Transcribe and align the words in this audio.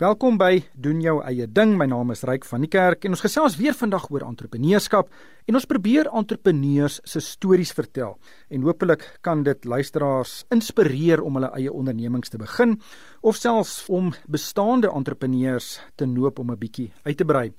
Welkom 0.00 0.38
by 0.40 0.62
doen 0.80 1.02
jou 1.04 1.18
eie 1.28 1.44
ding. 1.44 1.74
My 1.76 1.84
naam 1.84 2.08
is 2.14 2.22
Ryk 2.24 2.46
van 2.48 2.62
die 2.64 2.70
Kerk 2.72 3.02
en 3.04 3.12
ons 3.12 3.20
gesels 3.20 3.58
weer 3.60 3.74
vandag 3.76 4.06
oor 4.08 4.22
entrepreneurskap 4.24 5.10
en 5.44 5.58
ons 5.58 5.66
probeer 5.68 6.08
entrepreneurs 6.16 7.02
se 7.04 7.20
stories 7.20 7.74
vertel 7.76 8.14
en 8.48 8.64
hopelik 8.64 9.04
kan 9.26 9.42
dit 9.44 9.68
luisteraars 9.68 10.46
inspireer 10.56 11.20
om 11.20 11.36
hulle 11.36 11.50
eie 11.58 11.72
ondernemings 11.72 12.32
te 12.32 12.40
begin 12.40 12.78
of 13.20 13.36
selfs 13.36 13.82
om 13.92 14.08
bestaande 14.24 14.88
entrepreneurs 14.88 15.82
te 16.00 16.08
noop 16.08 16.40
om 16.40 16.50
'n 16.50 16.58
bietjie 16.58 16.92
uit 17.04 17.16
te 17.16 17.24
brei. 17.24 17.52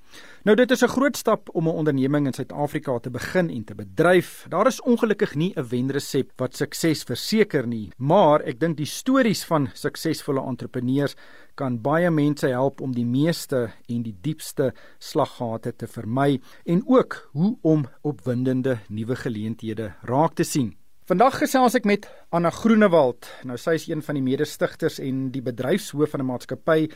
Nou 0.44 0.56
dit 0.56 0.72
is 0.72 0.82
'n 0.82 0.88
groot 0.88 1.18
stap 1.18 1.50
om 1.54 1.68
'n 1.68 1.78
onderneming 1.78 2.26
in 2.26 2.34
Suid-Afrika 2.34 3.00
te 3.00 3.12
begin 3.12 3.50
en 3.50 3.64
te 3.64 3.76
bedryf. 3.76 4.46
Daar 4.50 4.68
is 4.68 4.82
ongelukkig 4.82 5.36
nie 5.36 5.54
'n 5.56 5.68
wenresep 5.70 6.32
wat 6.38 6.56
sukses 6.56 7.04
verseker 7.04 7.68
nie, 7.68 7.92
maar 7.98 8.42
ek 8.42 8.60
dink 8.60 8.78
die 8.78 8.86
stories 8.86 9.46
van 9.46 9.70
suksesvolle 9.74 10.42
entrepreneurs 10.42 11.16
kan 11.56 11.80
baie 11.82 12.10
mense 12.12 12.48
help 12.48 12.82
om 12.82 12.94
die 12.96 13.06
meeste 13.06 13.70
en 13.88 14.04
die 14.04 14.16
diepste 14.22 14.72
slaggate 15.00 15.76
te 15.76 15.88
vermy 15.88 16.40
en 16.66 16.84
ook 16.88 17.30
hoe 17.32 17.58
om 17.62 17.86
opwindende 18.02 18.78
nuwe 18.90 19.16
geleenthede 19.16 19.94
raak 20.02 20.36
te 20.36 20.44
sien. 20.44 20.76
Vandag 21.10 21.42
gesels 21.42 21.76
ek 21.76 21.88
met 21.90 22.06
Anna 22.32 22.48
Groenewald. 22.50 23.28
Nou 23.44 23.58
sy 23.60 23.74
is 23.76 23.90
een 23.90 24.00
van 24.06 24.16
die 24.16 24.24
mede-stigters 24.24 25.02
en 25.04 25.26
die 25.34 25.42
bedryfshoof 25.44 26.14
van 26.14 26.22
'n 26.24 26.30
maatskappy 26.30 26.88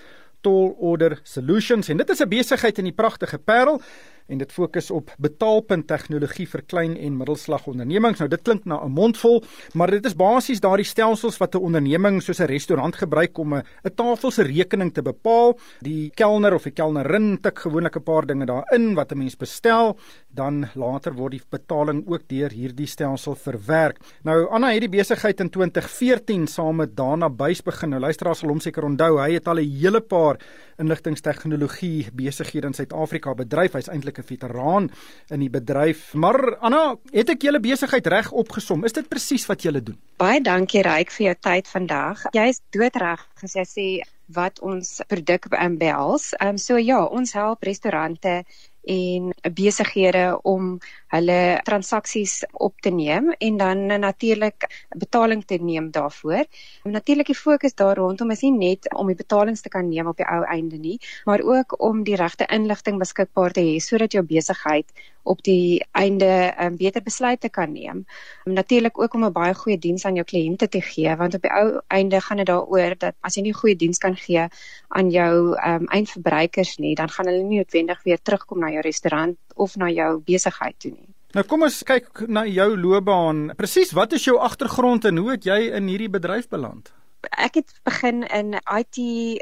Tall 0.41 0.75
Order 0.80 1.20
Solutions 1.23 1.89
en 1.89 1.98
dit 1.98 2.09
is 2.09 2.21
'n 2.21 2.30
besigheid 2.30 2.77
in 2.77 2.85
die 2.85 2.95
pragtige 2.95 3.38
Parel 3.38 3.81
en 4.27 4.38
dit 4.41 4.52
fokus 4.52 4.89
op 4.91 5.11
betaalpunt 5.21 5.88
tegnologie 5.88 6.48
vir 6.49 6.63
klein 6.66 6.95
en 6.98 7.17
middelslag 7.17 7.67
ondernemings. 7.70 8.20
Nou 8.20 8.30
dit 8.30 8.41
klink 8.41 8.66
na 8.66 8.81
'n 8.84 8.91
mondvol, 8.91 9.44
maar 9.73 9.91
dit 9.91 10.05
is 10.05 10.16
basies 10.16 10.59
daardie 10.59 10.85
stelsels 10.85 11.38
wat 11.38 11.55
'n 11.55 11.61
onderneming 11.61 12.22
soos 12.22 12.39
'n 12.39 12.47
restaurant 12.47 12.95
gebruik 12.95 13.38
om 13.38 13.53
'n 13.53 13.63
'n 13.83 13.95
tafel 13.95 14.31
se 14.31 14.44
rekening 14.44 14.94
te 14.94 15.02
bepaal. 15.02 15.59
Die 15.81 16.09
kelner 16.16 16.53
of 16.53 16.63
die 16.63 16.72
kelnerin 16.72 17.38
tik 17.41 17.59
gewoonlik 17.59 17.95
'n 17.95 18.03
paar 18.03 18.25
dinge 18.25 18.45
daarin 18.45 18.95
wat 18.95 19.11
'n 19.11 19.17
mens 19.17 19.36
bestel, 19.36 19.97
dan 20.33 20.69
later 20.75 21.13
word 21.13 21.31
die 21.31 21.41
betaling 21.50 22.03
ook 22.08 22.28
deur 22.28 22.50
hierdie 22.50 22.88
stelsel 22.88 23.36
verwerk. 23.36 24.00
Nou 24.23 24.50
Anna 24.50 24.72
het 24.72 24.81
die 24.81 24.89
besigheid 24.89 25.25
in 25.42 25.50
2014 25.50 26.48
saam 26.48 26.76
met 26.76 26.92
Dana 26.95 27.30
Buys 27.30 27.64
begin. 27.66 27.90
Nou 27.90 28.02
luisteraars 28.04 28.44
sal 28.44 28.52
hom 28.52 28.59
seker 28.62 28.86
onthou, 28.86 29.18
hy 29.18 29.34
het 29.34 29.48
al 29.48 29.59
'n 29.59 29.72
hele 29.81 30.02
paar 30.02 30.38
inligtingstegnologie 30.78 32.12
besighede 32.14 32.68
in 32.68 32.73
Suid-Afrika 32.73 33.34
bedryf. 33.34 33.73
Hy's 33.73 33.90
eintlik 33.90 34.20
'n 34.20 34.23
veteraan 34.23 34.92
in 35.30 35.40
die 35.40 35.50
bedryf. 35.50 36.14
Maar 36.14 36.58
Anna, 36.58 36.96
het 37.12 37.30
ek 37.30 37.42
julle 37.42 37.59
besigheid 37.59 38.08
reg 38.08 38.31
opgesom? 38.31 38.84
Is 38.86 38.94
dit 38.94 39.09
presies 39.09 39.46
wat 39.46 39.62
julle 39.62 39.81
doen? 39.81 39.98
Baie 40.18 40.42
dankie 40.42 40.81
Ryk 40.81 41.12
vir 41.12 41.26
jou 41.26 41.36
tyd 41.40 41.68
vandag. 41.68 42.23
Jy 42.34 42.48
is 42.48 42.62
doodreg 42.72 43.28
as 43.44 43.53
jy 43.53 43.64
sê 43.66 44.16
wat 44.28 44.59
ons 44.59 45.02
produk 45.08 45.50
behels. 45.78 46.34
Ehm 46.40 46.50
um, 46.50 46.58
so 46.58 46.78
ja, 46.78 47.03
ons 47.06 47.34
help 47.34 47.64
restaurante 47.64 48.44
en 48.86 49.33
besighede 49.53 50.39
om 50.44 50.78
hulle 51.16 51.39
transaksies 51.64 52.44
op 52.52 52.81
te 52.81 52.89
neem 52.89 53.31
en 53.38 53.58
dan 53.58 53.86
natuurlik 54.00 54.67
betaling 54.97 55.45
te 55.45 55.58
neem 55.61 55.91
daarvoor. 55.91 56.45
Natuurlik 56.83 57.31
die 57.31 57.36
fokus 57.36 57.75
daar 57.75 57.97
rondom 57.97 58.31
is 58.31 58.41
nie 58.41 58.52
net 58.52 58.94
om 58.94 59.08
die 59.08 59.16
betalings 59.16 59.61
te 59.61 59.69
kan 59.69 59.89
neem 59.89 60.08
op 60.08 60.17
die 60.17 60.28
ou 60.28 60.44
einde 60.44 60.78
nie, 60.78 61.00
maar 61.25 61.41
ook 61.41 61.80
om 61.81 62.03
die 62.03 62.16
regte 62.16 62.45
inligting 62.45 63.00
beskikbaar 63.00 63.52
te 63.52 63.61
hê 63.66 63.80
sodat 63.80 64.13
jou 64.13 64.23
besigheid 64.23 64.91
op 65.25 65.41
die 65.44 65.81
einde 65.91 66.53
um, 66.61 66.78
beter 66.78 67.02
besluite 67.02 67.50
kan 67.50 67.72
neem. 67.73 68.06
Um, 68.45 68.53
natuurlik 68.53 69.00
ook 69.02 69.13
om 69.13 69.25
'n 69.25 69.31
baie 69.31 69.53
goeie 69.53 69.78
diens 69.78 70.06
aan 70.06 70.16
jou 70.16 70.25
kliënte 70.25 70.67
te 70.67 70.81
gee 70.81 71.16
want 71.16 71.33
op 71.33 71.41
die 71.41 71.52
ou 71.52 71.81
einde 71.88 72.22
gaan 72.22 72.38
dit 72.38 72.45
daaroor 72.45 72.97
dat 72.97 73.16
as 73.22 73.36
jy 73.36 73.41
nie 73.41 73.53
goeie 73.53 73.75
diens 73.75 73.97
kan 73.97 74.16
gee 74.16 74.47
aan 74.88 75.09
jou 75.09 75.58
um, 75.58 75.88
eindverbruikers 75.88 76.78
nie, 76.78 76.95
dan 76.95 77.09
gaan 77.09 77.25
hulle 77.25 77.44
nie 77.44 77.58
noodwendig 77.58 78.03
weer 78.03 78.22
terugkom 78.22 78.59
na 78.59 78.69
jou 78.76 78.86
restaurant 78.86 79.38
of 79.56 79.76
na 79.81 79.90
jou 79.94 80.12
besigheid 80.28 80.78
toe 80.80 80.92
nie. 80.92 81.09
Nou 81.36 81.44
kom 81.44 81.66
ons 81.68 81.81
kyk 81.84 82.26
na 82.31 82.45
jou 82.48 82.70
loopbaan. 82.80 83.50
Presies, 83.59 83.91
wat 83.96 84.13
is 84.16 84.24
jou 84.24 84.38
agtergrond 84.40 85.06
en 85.09 85.18
hoe 85.19 85.34
het 85.34 85.47
jy 85.47 85.58
in 85.75 85.90
hierdie 85.91 86.12
bedryf 86.12 86.47
beland? 86.47 86.94
Ek 87.35 87.58
het 87.59 87.74
begin 87.84 88.24
in 88.30 88.53
IT 88.56 89.00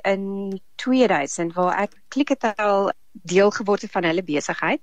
in 0.08 0.24
2000 0.82 1.54
waar 1.54 1.84
ek 1.84 1.94
Klikketal 2.16 2.90
deel 3.14 3.52
geword 3.52 3.82
het 3.86 3.92
van 3.92 4.04
hulle 4.10 4.24
besigheid. 4.24 4.82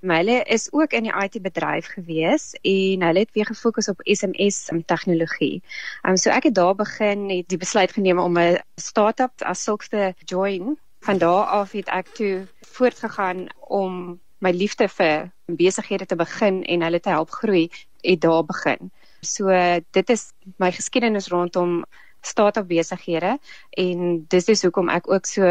Maar 0.00 0.16
hulle 0.16 0.42
is 0.42 0.66
ook 0.72 0.92
in 0.92 1.06
die 1.06 1.14
IT 1.14 1.42
bedryf 1.42 1.86
gewees 1.94 2.54
en 2.62 3.02
hulle 3.02 3.18
het 3.18 3.32
weer 3.32 3.46
gefokus 3.46 3.88
op 3.88 4.02
SMS 4.02 4.70
tegnologie. 4.86 5.62
Um, 6.02 6.16
so 6.16 6.30
ek 6.30 6.50
het 6.50 6.54
daar 6.54 6.74
begin 6.74 7.28
het 7.30 7.48
die 7.48 7.58
besluit 7.58 7.92
geneem 7.92 8.18
om 8.18 8.38
'n 8.38 8.58
start-up 8.74 9.42
as 9.42 9.62
sulks 9.62 9.88
te 9.88 10.14
join. 10.24 10.78
Van 11.00 11.18
daar 11.18 11.44
af 11.44 11.72
het 11.72 11.88
ek 11.88 12.08
toe 12.14 12.46
voortgegaan 12.60 13.46
om 13.68 14.20
my 14.38 14.50
liefde 14.50 14.88
vir 14.88 15.30
besighede 15.46 16.06
te 16.06 16.16
begin 16.16 16.62
en 16.64 16.82
hulle 16.82 17.00
te 17.00 17.08
help 17.08 17.30
groei, 17.30 17.70
het 18.00 18.20
daar 18.20 18.44
begin. 18.44 18.90
So 19.20 19.50
dit 19.90 20.10
is 20.10 20.32
my 20.56 20.70
geskiedenis 20.72 21.28
rondom 21.28 21.84
start-up 22.20 22.68
besighede 22.68 23.38
en 23.70 24.24
dis 24.28 24.48
is 24.48 24.62
hoekom 24.62 24.88
ek 24.88 25.10
ook 25.10 25.26
so 25.26 25.46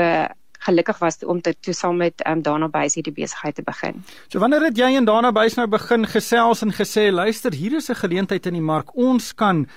gelukkig 0.59 0.97
was 1.00 1.19
om 1.25 1.41
te 1.41 1.53
toe 1.59 1.74
saam 1.74 1.97
met 1.97 2.24
um, 2.28 2.41
Dana 2.41 2.68
Buys 2.68 2.97
hierdie 2.97 3.13
besigheid 3.13 3.56
te 3.56 3.63
begin. 3.63 4.03
So 4.28 4.40
wanneer 4.40 4.68
het 4.69 4.78
jy 4.78 4.96
en 4.97 5.06
Dana 5.06 5.31
Buys 5.31 5.57
nou 5.59 5.68
begin 5.69 6.07
gesels 6.07 6.63
en 6.66 6.74
gesê 6.74 7.09
luister 7.12 7.53
hier 7.53 7.78
is 7.78 7.90
'n 7.90 8.02
geleentheid 8.02 8.46
in 8.46 8.53
die 8.53 8.62
mark 8.74 8.96
ons 8.96 9.34
kan 9.36 9.68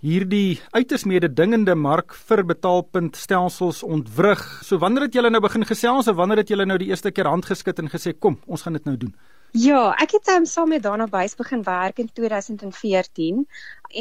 hierdie 0.00 0.60
uiters 0.72 1.04
mededingende 1.04 1.74
mark 1.76 2.14
vir 2.28 2.40
betaalpunt 2.48 3.18
stelsels 3.20 3.82
ontwrig. 3.84 4.40
So 4.64 4.80
wanneer 4.80 5.08
het 5.08 5.18
julle 5.18 5.30
nou 5.30 5.42
begin 5.44 5.66
gesels 5.68 6.08
of 6.08 6.16
wanneer 6.16 6.40
het 6.40 6.48
julle 6.48 6.64
nou 6.66 6.78
die 6.80 6.88
eerste 6.88 7.12
keer 7.12 7.28
hand 7.28 7.44
geskit 7.44 7.82
en 7.82 7.92
gesê 7.92 8.14
kom, 8.16 8.38
ons 8.46 8.64
gaan 8.64 8.78
dit 8.78 8.88
nou 8.88 8.96
doen? 8.96 9.12
Ja, 9.52 9.90
ek 9.98 10.14
het 10.14 10.28
um, 10.30 10.46
saam 10.46 10.70
met 10.70 10.84
Dana 10.86 11.08
Buys 11.10 11.34
begin 11.36 11.64
werk 11.66 11.98
in 11.98 12.08
2014 12.14 13.42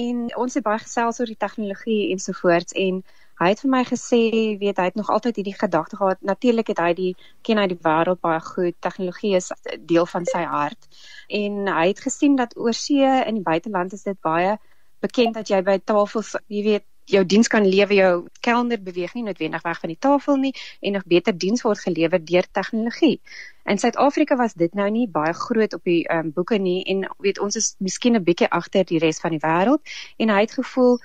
en 0.04 0.28
ons 0.38 0.56
het 0.56 0.64
baie 0.64 0.80
gesels 0.80 1.20
oor 1.20 1.28
die 1.28 1.40
tegnologie 1.42 2.12
ensovoorts 2.14 2.78
en 2.78 3.02
hy 3.42 3.50
het 3.50 3.64
vir 3.64 3.72
my 3.74 3.82
gesê, 3.88 4.22
weet 4.62 4.80
hy 4.80 4.88
het 4.92 5.00
nog 5.00 5.10
altyd 5.10 5.40
hierdie 5.40 5.58
gedagte 5.58 5.98
gehad. 5.98 6.20
Natuurlik 6.22 6.72
het 6.72 6.80
hy 6.84 6.94
die 6.94 7.12
ken 7.48 7.60
hy 7.60 7.68
die 7.72 7.80
wêreld 7.82 8.20
baie 8.22 8.40
goed. 8.44 8.76
Tegnologie 8.84 9.36
is 9.40 9.52
deel 9.88 10.06
van 10.12 10.28
sy 10.28 10.44
hart. 10.44 10.90
En 11.28 11.68
hy 11.72 11.86
het 11.92 12.04
gesien 12.04 12.36
dat 12.40 12.58
oorsee 12.60 13.24
in 13.26 13.40
die 13.40 13.48
buiteland 13.48 13.96
is 13.96 14.04
dit 14.08 14.20
baie 14.22 14.58
bekend 15.00 15.34
dat 15.34 15.50
jy 15.50 15.62
by 15.64 15.80
tafels, 15.84 16.36
jy 16.48 16.64
weet, 16.64 16.86
jou 17.10 17.24
diens 17.26 17.48
kan 17.50 17.66
lewe, 17.66 17.96
jou 17.98 18.12
kelner 18.46 18.82
beweeg 18.84 19.16
nie 19.18 19.24
noodwendig 19.26 19.64
weg 19.66 19.80
van 19.82 19.90
die 19.90 20.00
tafel 20.00 20.38
nie 20.38 20.54
en 20.86 20.98
nog 20.98 21.06
beter 21.10 21.38
diens 21.38 21.64
word 21.66 21.82
gelewer 21.82 22.22
deur 22.26 22.48
tegnologie. 22.54 23.20
In 23.66 23.82
Suid-Afrika 23.82 24.38
was 24.38 24.54
dit 24.54 24.74
nou 24.78 24.90
nie 24.94 25.08
baie 25.10 25.34
groot 25.34 25.74
op 25.74 25.84
die 25.90 26.04
um, 26.14 26.32
boeke 26.36 26.58
nie 26.62 26.84
en 26.94 27.08
weet 27.18 27.40
ons 27.40 27.56
is 27.56 27.76
miskien 27.80 28.16
'n 28.16 28.24
bietjie 28.24 28.50
agter 28.50 28.86
die 28.86 29.00
res 29.00 29.20
van 29.20 29.32
die 29.32 29.44
wêreld 29.44 29.82
en 30.18 30.30
hy 30.30 30.42
het 30.46 30.54
gevoel 30.54 31.00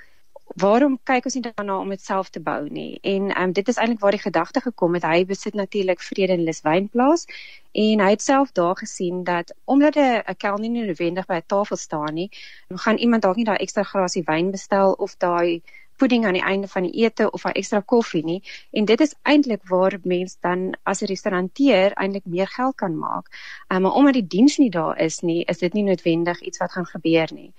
waarom 0.54 0.98
kyk 1.02 1.24
ons 1.24 1.34
nie 1.34 1.42
daarna 1.42 1.78
om 1.78 1.88
dit 1.90 2.00
self 2.00 2.30
te 2.30 2.40
bou 2.40 2.68
nie? 2.70 2.98
En 3.02 3.30
ehm 3.30 3.42
um, 3.42 3.52
dit 3.52 3.68
is 3.68 3.76
eintlik 3.76 4.00
waar 4.00 4.14
die 4.14 4.22
gedagte 4.22 4.60
gekom 4.60 4.94
het. 4.94 5.02
Hy 5.02 5.24
besit 5.26 5.54
natuurlik 5.54 6.02
Vrede 6.02 6.32
en 6.32 6.44
Lus 6.44 6.62
wynplaas 6.62 7.26
en 7.72 8.00
hy 8.00 8.10
het 8.10 8.22
self 8.22 8.52
daar 8.52 8.76
gesien 8.76 9.24
dat 9.24 9.54
omdat 9.64 9.96
'n 9.96 10.36
kel 10.36 10.56
nie 10.58 10.70
noodwendig 10.70 11.26
by 11.26 11.34
'n 11.34 11.46
tafel 11.46 11.76
staan 11.76 12.14
nie, 12.14 12.30
gaan 12.68 12.96
iemand 12.96 13.22
dalk 13.22 13.36
nie 13.36 13.44
daai 13.44 13.58
ekstra 13.58 13.82
glasie 13.82 14.22
wyn 14.26 14.50
bestel 14.50 14.92
of 14.92 15.16
daai 15.18 15.62
pudding 15.96 16.26
aan 16.26 16.32
die 16.32 16.42
einde 16.42 16.68
van 16.68 16.82
die 16.82 17.04
ete 17.04 17.30
of 17.30 17.44
'n 17.44 17.54
ekstra 17.60 17.80
koffie 17.80 18.24
nie 18.24 18.42
en 18.70 18.84
dit 18.84 19.00
is 19.00 19.14
eintlik 19.22 19.62
waar 19.68 19.98
mense 20.02 20.36
dan 20.40 20.76
as 20.82 21.02
'n 21.02 21.06
restauranteur 21.06 21.92
eintlik 21.92 22.24
meer 22.24 22.46
geld 22.46 22.74
kan 22.76 22.98
maak. 22.98 23.26
Um, 23.68 23.82
maar 23.82 23.92
omdat 23.92 24.12
die 24.12 24.26
diens 24.26 24.56
nie 24.58 24.70
daar 24.70 24.98
is 24.98 25.20
nie, 25.20 25.44
is 25.44 25.58
dit 25.58 25.72
nie 25.72 25.82
noodwendig 25.82 26.40
iets 26.40 26.58
wat 26.58 26.72
gaan 26.72 26.86
gebeur 26.86 27.28
nie. 27.32 27.52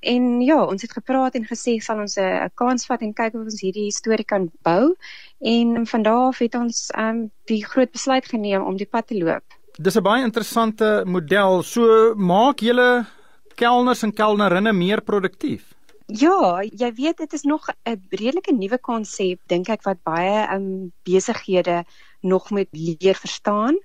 En 0.00 0.40
ja, 0.40 0.62
ons 0.64 0.82
het 0.82 0.92
gepraat 0.92 1.34
en 1.36 1.44
gesê 1.44 1.76
sal 1.84 2.00
ons 2.00 2.16
'n 2.16 2.50
kans 2.54 2.86
vat 2.86 3.02
en 3.02 3.12
kyk 3.12 3.34
of 3.34 3.44
ons 3.44 3.60
hierdie 3.60 3.90
storie 3.92 4.24
kan 4.24 4.50
bou. 4.62 4.96
En 5.40 5.86
van 5.86 6.02
daar 6.02 6.26
af 6.28 6.38
het 6.38 6.54
ons 6.54 6.90
um 6.96 7.30
die 7.44 7.64
groot 7.64 7.90
besluit 7.92 8.24
geneem 8.24 8.62
om 8.62 8.76
die 8.76 8.86
pad 8.86 9.06
te 9.06 9.18
loop. 9.18 9.44
Dis 9.78 9.96
'n 9.96 10.02
baie 10.02 10.24
interessante 10.24 11.02
model. 11.06 11.62
So 11.62 12.14
maak 12.14 12.60
julle 12.60 13.06
kelners 13.54 14.02
en 14.02 14.12
kelnerinne 14.12 14.72
meer 14.72 15.02
produktief. 15.02 15.74
Ja, 16.06 16.62
jy 16.62 16.92
weet 16.94 17.16
dit 17.16 17.32
is 17.32 17.42
nog 17.42 17.68
'n 17.84 18.00
redelike 18.10 18.52
nuwe 18.52 18.78
konsep 18.78 19.38
dink 19.46 19.68
ek 19.68 19.82
wat 19.82 20.02
baie 20.02 20.54
um 20.54 20.92
besighede 21.04 21.84
nog 22.20 22.50
moet 22.50 22.68
leer 22.72 23.14
verstaan. 23.14 23.76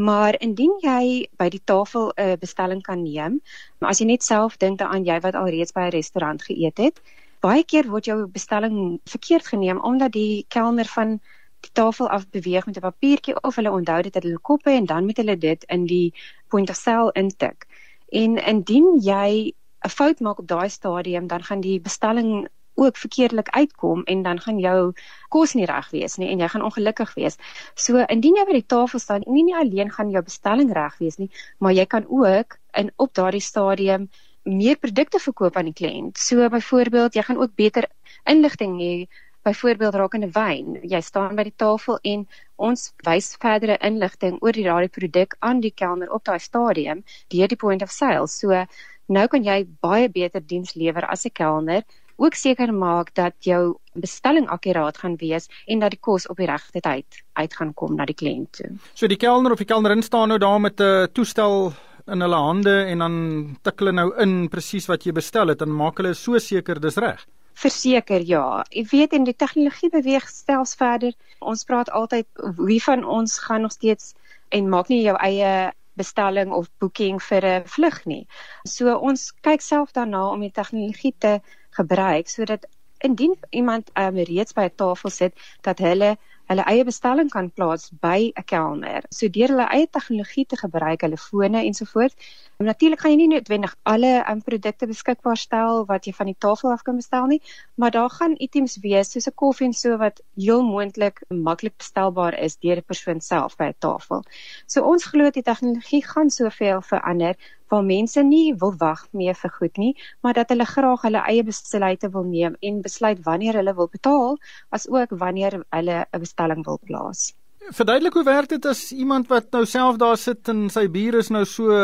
Maar 0.00 0.36
indien 0.40 0.72
jy 0.80 1.28
by 1.36 1.48
die 1.52 1.60
tafel 1.64 2.12
'n 2.16 2.22
uh, 2.24 2.36
bestelling 2.40 2.82
kan 2.82 3.02
neem, 3.02 3.40
maar 3.78 3.90
as 3.90 3.98
jy 4.00 4.06
net 4.06 4.22
self 4.24 4.56
dink 4.56 4.78
daaraan 4.78 5.04
jy 5.04 5.18
wat 5.20 5.34
alreeds 5.34 5.74
by 5.76 5.82
'n 5.88 5.96
restaurant 5.96 6.42
geëet 6.42 6.78
het, 6.78 7.02
baie 7.40 7.64
keer 7.64 7.88
word 7.88 8.08
jou 8.08 8.26
bestelling 8.26 9.00
verkeerd 9.04 9.46
geneem 9.52 9.80
omdat 9.90 10.12
die 10.12 10.44
kelner 10.48 10.88
van 10.88 11.20
die 11.60 11.72
tafel 11.72 12.08
af 12.08 12.28
beweeg 12.30 12.66
met 12.66 12.76
'n 12.76 12.86
papiertjie 12.88 13.36
of 13.42 13.56
hulle 13.56 13.70
onthou 13.70 14.02
dit 14.02 14.14
uit 14.14 14.24
hulle 14.24 14.46
koppe 14.50 14.70
en 14.70 14.86
dan 14.86 15.04
moet 15.04 15.16
hulle 15.16 15.36
dit 15.36 15.64
in 15.68 15.84
die 15.86 16.14
point 16.48 16.70
of 16.70 16.76
sale 16.76 17.12
intik. 17.12 17.66
En 18.08 18.36
indien 18.36 19.00
jy 19.00 19.52
'n 19.84 19.88
fout 19.88 20.20
maak 20.20 20.38
op 20.38 20.46
daai 20.46 20.68
stadium, 20.68 21.26
dan 21.26 21.42
gaan 21.42 21.60
die 21.60 21.80
bestelling 21.80 22.48
ook 22.80 22.96
verkeerdelik 22.96 23.50
uitkom 23.52 24.02
en 24.14 24.24
dan 24.26 24.40
gaan 24.40 24.58
jou 24.62 24.92
kos 25.28 25.54
nie 25.58 25.68
reg 25.68 25.90
wees 25.92 26.16
nie 26.20 26.30
en 26.32 26.40
jy 26.40 26.48
gaan 26.48 26.64
ongelukkig 26.68 27.14
wees. 27.18 27.38
So 27.74 28.04
indien 28.08 28.40
jy 28.40 28.46
by 28.48 28.58
die 28.58 28.66
tafel 28.74 29.02
staan, 29.02 29.26
nie 29.26 29.44
nie 29.44 29.56
alleen 29.56 29.92
gaan 29.92 30.10
jou 30.10 30.24
bestelling 30.24 30.72
reg 30.76 30.98
wees 30.98 31.20
nie, 31.20 31.30
maar 31.58 31.76
jy 31.76 31.86
kan 31.86 32.08
ook 32.08 32.58
in 32.80 32.92
op 32.96 33.14
daardie 33.14 33.44
stadium 33.44 34.08
meer 34.44 34.78
produkte 34.80 35.20
verkoop 35.20 35.56
aan 35.56 35.68
die 35.68 35.76
kliënt. 35.76 36.18
So 36.18 36.48
byvoorbeeld, 36.48 37.14
jy 37.14 37.22
gaan 37.22 37.40
ook 37.42 37.54
beter 37.54 37.90
inligting 38.24 38.78
hê 38.80 38.94
byvoorbeeld 39.42 39.94
rakende 39.94 40.30
wyn. 40.32 40.78
Jy 40.82 41.00
staan 41.00 41.36
by 41.36 41.46
die 41.48 41.56
tafel 41.56 41.98
en 42.04 42.26
ons 42.60 42.90
wys 43.06 43.32
verdere 43.40 43.78
inligting 43.86 44.36
oor 44.44 44.56
die 44.56 44.66
daardie 44.66 44.92
produk 44.92 45.36
aan 45.40 45.62
die 45.64 45.72
kelner 45.72 46.12
op 46.12 46.24
daai 46.28 46.38
stadium 46.38 47.04
deur 47.32 47.48
die 47.48 47.60
point 47.60 47.82
of 47.82 47.92
sale. 47.94 48.28
So 48.28 48.64
nou 49.08 49.26
kan 49.32 49.44
jy 49.44 49.64
baie 49.80 50.10
beter 50.12 50.44
diens 50.44 50.76
lewer 50.76 51.08
as 51.08 51.26
'n 51.26 51.32
kelner. 51.32 51.82
Ook 52.20 52.34
seker 52.36 52.68
maak 52.74 53.14
dat 53.16 53.32
jou 53.48 53.78
bestelling 53.96 54.48
akkuraat 54.52 54.98
gaan 55.00 55.16
wees 55.16 55.48
en 55.66 55.80
dat 55.80 55.94
die 55.94 56.00
kos 56.00 56.26
op 56.28 56.36
die 56.36 56.48
regte 56.50 56.82
tyd 56.84 57.22
uit 57.32 57.54
gaan 57.56 57.72
kom 57.74 57.94
na 57.96 58.04
die 58.04 58.14
kliënt 58.14 58.58
toe. 58.58 58.74
So 58.94 59.08
die 59.08 59.16
kelner 59.16 59.54
of 59.54 59.62
die 59.62 59.68
kelnerin 59.70 60.04
staan 60.04 60.28
nou 60.28 60.38
daar 60.38 60.60
met 60.60 60.80
'n 60.80 61.08
toestel 61.16 61.72
in 62.06 62.20
hulle 62.20 62.36
hande 62.36 62.76
en 62.92 62.98
dan 62.98 63.14
tik 63.62 63.78
hulle 63.78 63.92
nou 63.92 64.12
in 64.20 64.48
presies 64.48 64.88
wat 64.90 65.06
jy 65.06 65.12
bestel 65.12 65.48
het 65.48 65.62
en 65.62 65.72
maak 65.72 65.96
hulle 65.96 66.14
so 66.14 66.38
seker 66.38 66.80
dis 66.80 66.96
reg. 66.96 67.26
Verseker 67.54 68.20
ja. 68.20 68.64
Jy 68.70 68.84
weet 68.92 69.12
en 69.12 69.24
die 69.24 69.36
tegnologie 69.36 69.90
beweeg 69.90 70.28
stels 70.28 70.74
verder. 70.74 71.12
Ons 71.40 71.64
praat 71.64 71.90
altyd 71.90 72.26
wie 72.56 72.82
van 72.82 73.04
ons 73.04 73.38
gaan 73.38 73.62
nog 73.62 73.72
steeds 73.72 74.14
en 74.48 74.68
maak 74.68 74.88
nie 74.88 75.02
jou 75.02 75.16
eie 75.16 75.72
bestelling 76.00 76.52
of 76.52 76.68
boeking 76.80 77.20
vir 77.22 77.44
'n 77.44 77.64
vlug 77.64 78.06
nie. 78.06 78.26
So 78.66 78.96
ons 78.96 79.32
kyk 79.42 79.60
self 79.60 79.92
daarna 79.92 80.30
om 80.32 80.40
die 80.40 80.52
tegnologie 80.60 81.14
te 81.18 81.40
gebruik 81.70 82.28
sodat 82.28 82.66
indien 83.00 83.36
iemand 83.50 83.90
um, 83.94 84.16
reeds 84.16 84.52
by 84.52 84.64
'n 84.68 84.74
tafel 84.76 85.10
sit 85.10 85.32
dat 85.60 85.78
hulle 85.78 86.16
hulle 86.50 86.64
eie 86.66 86.84
bestelling 86.84 87.28
kan 87.30 87.50
plaas 87.50 87.90
by 88.02 88.32
'n 88.34 88.44
kelner. 88.44 89.02
So 89.10 89.28
deur 89.28 89.48
hulle 89.48 89.66
eie 89.76 89.86
tegnologie 89.86 90.46
te 90.46 90.56
gebruik, 90.56 91.00
hulle 91.00 91.16
fone 91.16 91.60
ensovoorts. 91.62 92.16
Natuurlik 92.58 93.00
gaan 93.00 93.12
jy 93.12 93.16
nie 93.16 93.28
noodwendig 93.34 93.76
alle 93.82 94.24
um, 94.30 94.42
produkte 94.42 94.86
beskikbaar 94.86 95.36
stel 95.36 95.84
wat 95.86 96.04
jy 96.06 96.12
van 96.12 96.26
die 96.26 96.36
tafel 96.38 96.72
af 96.72 96.82
kan 96.82 96.96
bestel 96.96 97.26
nie, 97.26 97.42
maar 97.74 97.90
daar 97.90 98.10
gaan 98.10 98.34
items 98.36 98.76
wees 98.82 99.10
soos 99.10 99.28
'n 99.28 99.34
koffie 99.34 99.66
en 99.66 99.72
so 99.72 99.96
wat 99.96 100.20
heel 100.36 100.62
moontlik 100.62 101.22
maklik 101.28 101.76
bestelbaar 101.76 102.34
is 102.34 102.56
deur 102.56 102.76
'n 102.76 102.84
persoon 102.92 103.20
self 103.20 103.56
by 103.56 103.64
'n 103.70 103.78
tafel. 103.78 104.24
So 104.66 104.82
ons 104.82 105.04
glo 105.04 105.30
die 105.30 105.42
tegnologie 105.42 106.04
gaan 106.04 106.30
soveel 106.30 106.82
verander 106.82 107.36
waar 107.70 107.84
mense 107.86 108.22
nie 108.26 108.54
wil 108.62 108.74
wag 108.78 109.06
meer 109.12 109.34
vir 109.42 109.50
goed 109.58 109.82
nie, 109.82 109.92
maar 110.22 110.34
dat 110.38 110.52
hulle 110.54 110.66
graag 110.66 111.02
hulle 111.08 111.24
eie 111.32 111.44
besluite 111.46 112.12
wil 112.14 112.24
neem 112.24 112.56
en 112.60 112.80
besluit 112.82 113.24
wanneer 113.24 113.60
hulle 113.62 113.74
wil 113.74 113.90
betaal, 113.92 114.38
as 114.70 114.88
ook 114.88 115.18
wanneer 115.24 115.62
hulle 115.70 116.06
'n 116.12 116.24
bestelling 116.26 116.64
wil 116.64 116.80
plaas. 116.82 117.30
Verduidelik 117.60 118.14
hoe 118.16 118.24
werk 118.24 118.48
dit 118.48 118.64
as 118.66 118.92
iemand 118.92 119.28
wat 119.28 119.50
nou 119.52 119.66
self 119.68 119.98
daar 120.00 120.16
sit 120.16 120.48
en 120.48 120.70
sy 120.72 120.86
bier 120.88 121.18
is 121.18 121.28
nou 121.28 121.44
so 121.44 121.74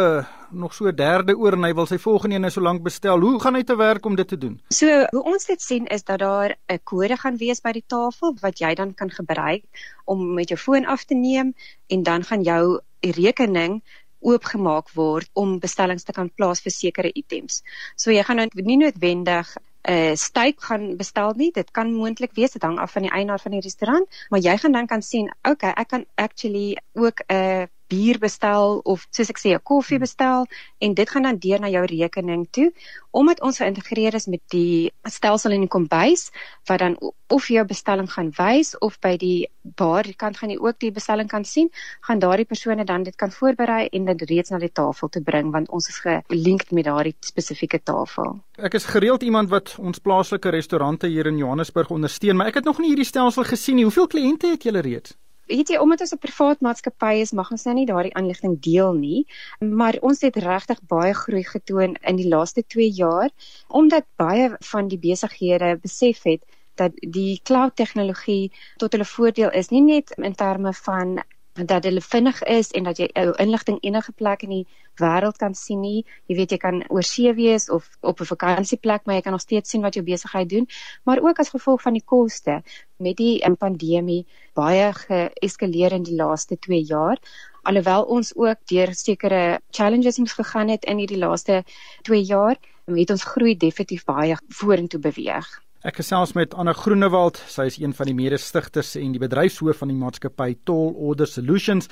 nog 0.50 0.72
so 0.74 0.90
derde 0.90 1.36
oor 1.36 1.52
en 1.52 1.66
hy 1.66 1.74
wil 1.76 1.86
sy 1.86 1.98
volgende 2.00 2.34
een 2.38 2.46
nou 2.46 2.50
so 2.50 2.64
lank 2.64 2.82
bestel. 2.82 3.20
Hoe 3.20 3.38
gaan 3.42 3.54
hy 3.54 3.62
te 3.62 3.76
werk 3.76 4.06
om 4.08 4.16
dit 4.16 4.28
te 4.28 4.38
doen? 4.40 4.56
So, 4.72 4.88
hoe 5.12 5.22
ons 5.22 5.44
dit 5.46 5.62
sien 5.62 5.86
is 5.86 6.02
dat 6.02 6.24
daar 6.24 6.56
'n 6.72 6.80
kode 6.84 7.16
gaan 7.16 7.36
wees 7.36 7.60
by 7.60 7.72
die 7.72 7.84
tafel 7.86 8.34
wat 8.40 8.58
jy 8.58 8.74
dan 8.74 8.94
kan 8.94 9.10
gebruik 9.10 9.62
om 10.06 10.34
met 10.34 10.48
jou 10.48 10.58
foon 10.58 10.86
af 10.86 11.04
te 11.04 11.14
neem 11.14 11.54
en 11.86 12.02
dan 12.02 12.24
gaan 12.24 12.42
jou 12.42 12.80
rekening 13.00 13.82
oopgemaak 14.20 14.92
word 14.94 15.28
om 15.32 15.58
bestellings 15.60 16.04
te 16.04 16.12
kan 16.12 16.30
plaas 16.30 16.60
vir 16.64 16.72
sekere 16.72 17.10
items. 17.14 17.62
So 17.96 18.10
jy 18.10 18.22
gaan 18.22 18.36
nou 18.36 18.48
nie 18.54 18.76
noodwendig 18.76 19.56
'n 19.86 19.92
uh, 19.92 20.14
steak 20.16 20.62
gaan 20.62 20.96
bestel 20.96 21.32
nie. 21.36 21.52
Dit 21.52 21.70
kan 21.70 21.92
moontlik 21.92 22.34
wees 22.34 22.52
dit 22.52 22.62
hang 22.62 22.78
af 22.78 22.92
van 22.92 23.02
die 23.02 23.10
eienaar 23.10 23.40
van 23.40 23.52
die 23.52 23.60
restaurant, 23.60 24.08
maar 24.30 24.40
jy 24.40 24.56
gaan 24.58 24.72
dan 24.72 24.86
kan 24.86 25.02
sien, 25.02 25.30
okay, 25.42 25.70
ek 25.70 25.88
kan 25.88 26.04
actually 26.14 26.76
ook 26.92 27.22
'n 27.28 27.34
uh, 27.34 27.66
bier 27.88 28.18
bestel 28.18 28.80
of 28.84 29.06
soos 29.10 29.30
ek 29.30 29.38
sê 29.38 29.54
'n 29.54 29.62
koffie 29.62 29.98
bestel 29.98 30.46
en 30.78 30.94
dit 30.94 31.10
gaan 31.10 31.22
dan 31.22 31.38
deur 31.38 31.60
na 31.60 31.68
jou 31.68 31.84
rekening 31.84 32.46
toe 32.50 32.72
omdat 33.10 33.40
ons 33.40 33.58
geïntegreer 33.58 34.14
is 34.14 34.26
met 34.26 34.42
die 34.52 34.92
stelsel 35.04 35.52
in 35.56 35.64
die 35.64 35.72
kombuis 35.72 36.30
wat 36.68 36.78
dan 36.78 36.96
of 37.26 37.48
jou 37.48 37.64
bestelling 37.64 38.10
gaan 38.12 38.30
wys 38.38 38.78
of 38.78 38.98
by 39.00 39.16
die 39.16 39.48
bar 39.62 40.04
kant 40.16 40.36
gaan 40.36 40.50
jy 40.50 40.58
ook 40.58 40.78
die 40.78 40.92
bestelling 40.92 41.28
kan 41.28 41.44
sien 41.44 41.70
gaan 42.06 42.18
daardie 42.18 42.46
persone 42.46 42.84
dan 42.84 43.02
dit 43.02 43.16
kan 43.16 43.30
voorberei 43.30 43.88
en 43.92 44.04
dit 44.04 44.22
reeds 44.30 44.50
na 44.50 44.58
die 44.58 44.72
tafel 44.72 45.08
te 45.08 45.20
bring 45.20 45.50
want 45.52 45.70
ons 45.70 45.88
is 45.88 45.98
gelinkt 46.04 46.70
met 46.70 46.84
daardie 46.84 47.14
spesifieke 47.20 47.80
tafel. 47.82 48.40
Ek 48.58 48.74
is 48.74 48.84
gereeld 48.84 49.22
iemand 49.22 49.50
wat 49.50 49.76
ons 49.78 49.98
plaaslike 49.98 50.50
restaurante 50.50 51.06
hier 51.06 51.26
in 51.26 51.38
Johannesburg 51.38 51.90
ondersteun 51.90 52.36
maar 52.36 52.52
ek 52.52 52.60
het 52.60 52.64
nog 52.64 52.78
nie 52.78 52.94
hierdie 52.94 53.08
stelsel 53.08 53.44
gesien 53.44 53.76
nie. 53.76 53.84
Hoeveel 53.88 54.06
kliënte 54.06 54.52
het 54.54 54.62
julle 54.62 54.84
reeds 54.84 55.16
weet 55.46 55.70
jy 55.70 55.78
omdat 55.78 56.00
ons 56.00 56.12
'n 56.14 56.19
privaat 56.19 56.60
maatskappy 56.60 57.14
is, 57.22 57.32
mag 57.32 57.50
ons 57.50 57.64
nou 57.64 57.75
nie 57.75 57.87
daardie 57.87 58.14
aanligting 58.14 58.58
deel 58.60 58.93
nie, 58.94 59.26
maar 59.60 59.98
ons 60.02 60.20
het 60.20 60.37
regtig 60.37 60.81
baie 60.88 61.14
groei 61.14 61.44
getoon 61.44 61.96
in 62.02 62.16
die 62.16 62.28
laaste 62.28 62.62
2 62.66 62.90
jaar 62.90 63.31
omdat 63.69 64.04
baie 64.16 64.56
van 64.70 64.88
die 64.88 64.98
besighede 64.98 65.78
besef 65.82 66.22
het 66.22 66.43
dat 66.75 66.93
die 67.00 67.40
cloud 67.43 67.76
tegnologie 67.76 68.52
tot 68.76 68.93
hulle 68.93 69.04
voordeel 69.04 69.50
is 69.50 69.70
nie 69.70 69.82
net 69.82 70.10
in 70.16 70.34
terme 70.34 70.72
van 70.72 71.22
dat 71.64 71.85
hulle 71.85 72.00
vinnig 72.00 72.43
is 72.43 72.70
en 72.70 72.85
dat 72.85 72.99
jy 72.99 73.08
jou 73.12 73.32
inligting 73.41 73.79
enige 73.81 74.12
plek 74.12 74.43
in 74.43 74.50
die 74.50 74.67
wêreld 75.00 75.38
kan 75.41 75.55
sien 75.55 75.81
nie. 75.81 76.05
Jy 76.29 76.37
weet 76.37 76.50
jy 76.50 76.58
kan 76.61 76.82
oor 76.88 77.03
see 77.03 77.32
wees 77.35 77.70
of 77.70 77.88
op 78.00 78.20
'n 78.20 78.29
vakansieplek, 78.29 79.05
maar 79.05 79.14
jy 79.14 79.23
kan 79.23 79.32
nog 79.32 79.41
steeds 79.41 79.70
sien 79.70 79.82
wat 79.82 79.94
jou 79.94 80.05
besigheid 80.05 80.49
doen, 80.49 80.69
maar 81.05 81.20
ook 81.20 81.38
as 81.38 81.49
gevolg 81.49 81.82
van 81.82 81.93
die 81.93 82.05
koste 82.05 82.62
met 82.97 83.17
die 83.17 83.41
pandemie 83.58 84.26
baie 84.55 84.93
geeskaleer 84.93 85.93
in 85.93 86.03
die 86.03 86.14
laaste 86.17 86.58
2 86.58 86.82
jaar. 86.82 87.19
Alhoewel 87.62 88.05
ons 88.05 88.37
ook 88.37 88.58
deur 88.64 88.94
sekere 88.94 89.61
challenges 89.70 90.19
moes 90.19 90.32
gegaan 90.32 90.69
het 90.69 90.85
in 90.85 90.99
hierdie 90.99 91.19
laaste 91.19 91.64
2 92.03 92.23
jaar, 92.23 92.56
het 92.87 93.11
ons 93.11 93.25
groei 93.25 93.56
definitief 93.56 94.05
baie 94.05 94.37
vorentoe 94.49 95.00
beweeg. 95.00 95.65
Ek 95.86 96.00
gesels 96.00 96.32
met 96.34 96.50
Anna 96.58 96.72
Groenewald. 96.74 97.38
Sy 97.46 97.68
is 97.70 97.76
een 97.78 97.92
van 97.94 98.08
die 98.08 98.14
mede-stigters 98.18 98.96
en 98.98 99.12
die 99.14 99.20
bedryfshoof 99.22 99.84
van 99.84 99.92
die 99.92 99.98
maatskappy 100.00 100.56
Toll 100.66 100.96
Order 100.98 101.30
Solutions. 101.30 101.86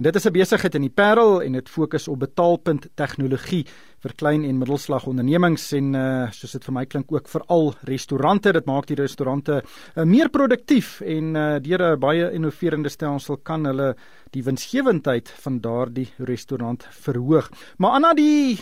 En 0.00 0.02
dit 0.02 0.16
is 0.16 0.26
'n 0.26 0.32
besigheid 0.32 0.74
in 0.74 0.82
die 0.82 0.90
Parel 0.90 1.42
en 1.42 1.52
dit 1.52 1.68
fokus 1.68 2.08
op 2.08 2.18
betaalpunt 2.18 2.88
tegnologie 2.96 3.64
vir 4.02 4.12
klein 4.16 4.44
en 4.44 4.58
middelslag 4.58 5.06
ondernemings 5.06 5.72
en 5.72 5.94
uh, 5.94 6.30
soos 6.32 6.52
dit 6.52 6.64
vir 6.64 6.74
my 6.74 6.84
klink 6.86 7.12
ook 7.12 7.28
vir 7.28 7.42
al 7.46 7.74
restaurante. 7.84 8.52
Dit 8.52 8.66
maak 8.66 8.86
die 8.86 8.96
restaurante 8.96 9.62
uh, 9.94 10.02
meer 10.02 10.28
produktief 10.28 11.00
en 11.00 11.36
uh, 11.36 11.58
deur 11.60 11.94
'n 11.94 12.00
baie 12.00 12.32
innoverende 12.32 12.88
stelsel 12.88 13.36
kan 13.36 13.64
hulle 13.64 13.94
die 14.32 14.42
winsgewendheid 14.42 15.28
van 15.28 15.60
daardie 15.60 16.08
restaurant 16.18 16.84
verhoog. 16.90 17.48
Maar 17.78 17.90
Anna, 17.90 18.14
die 18.14 18.58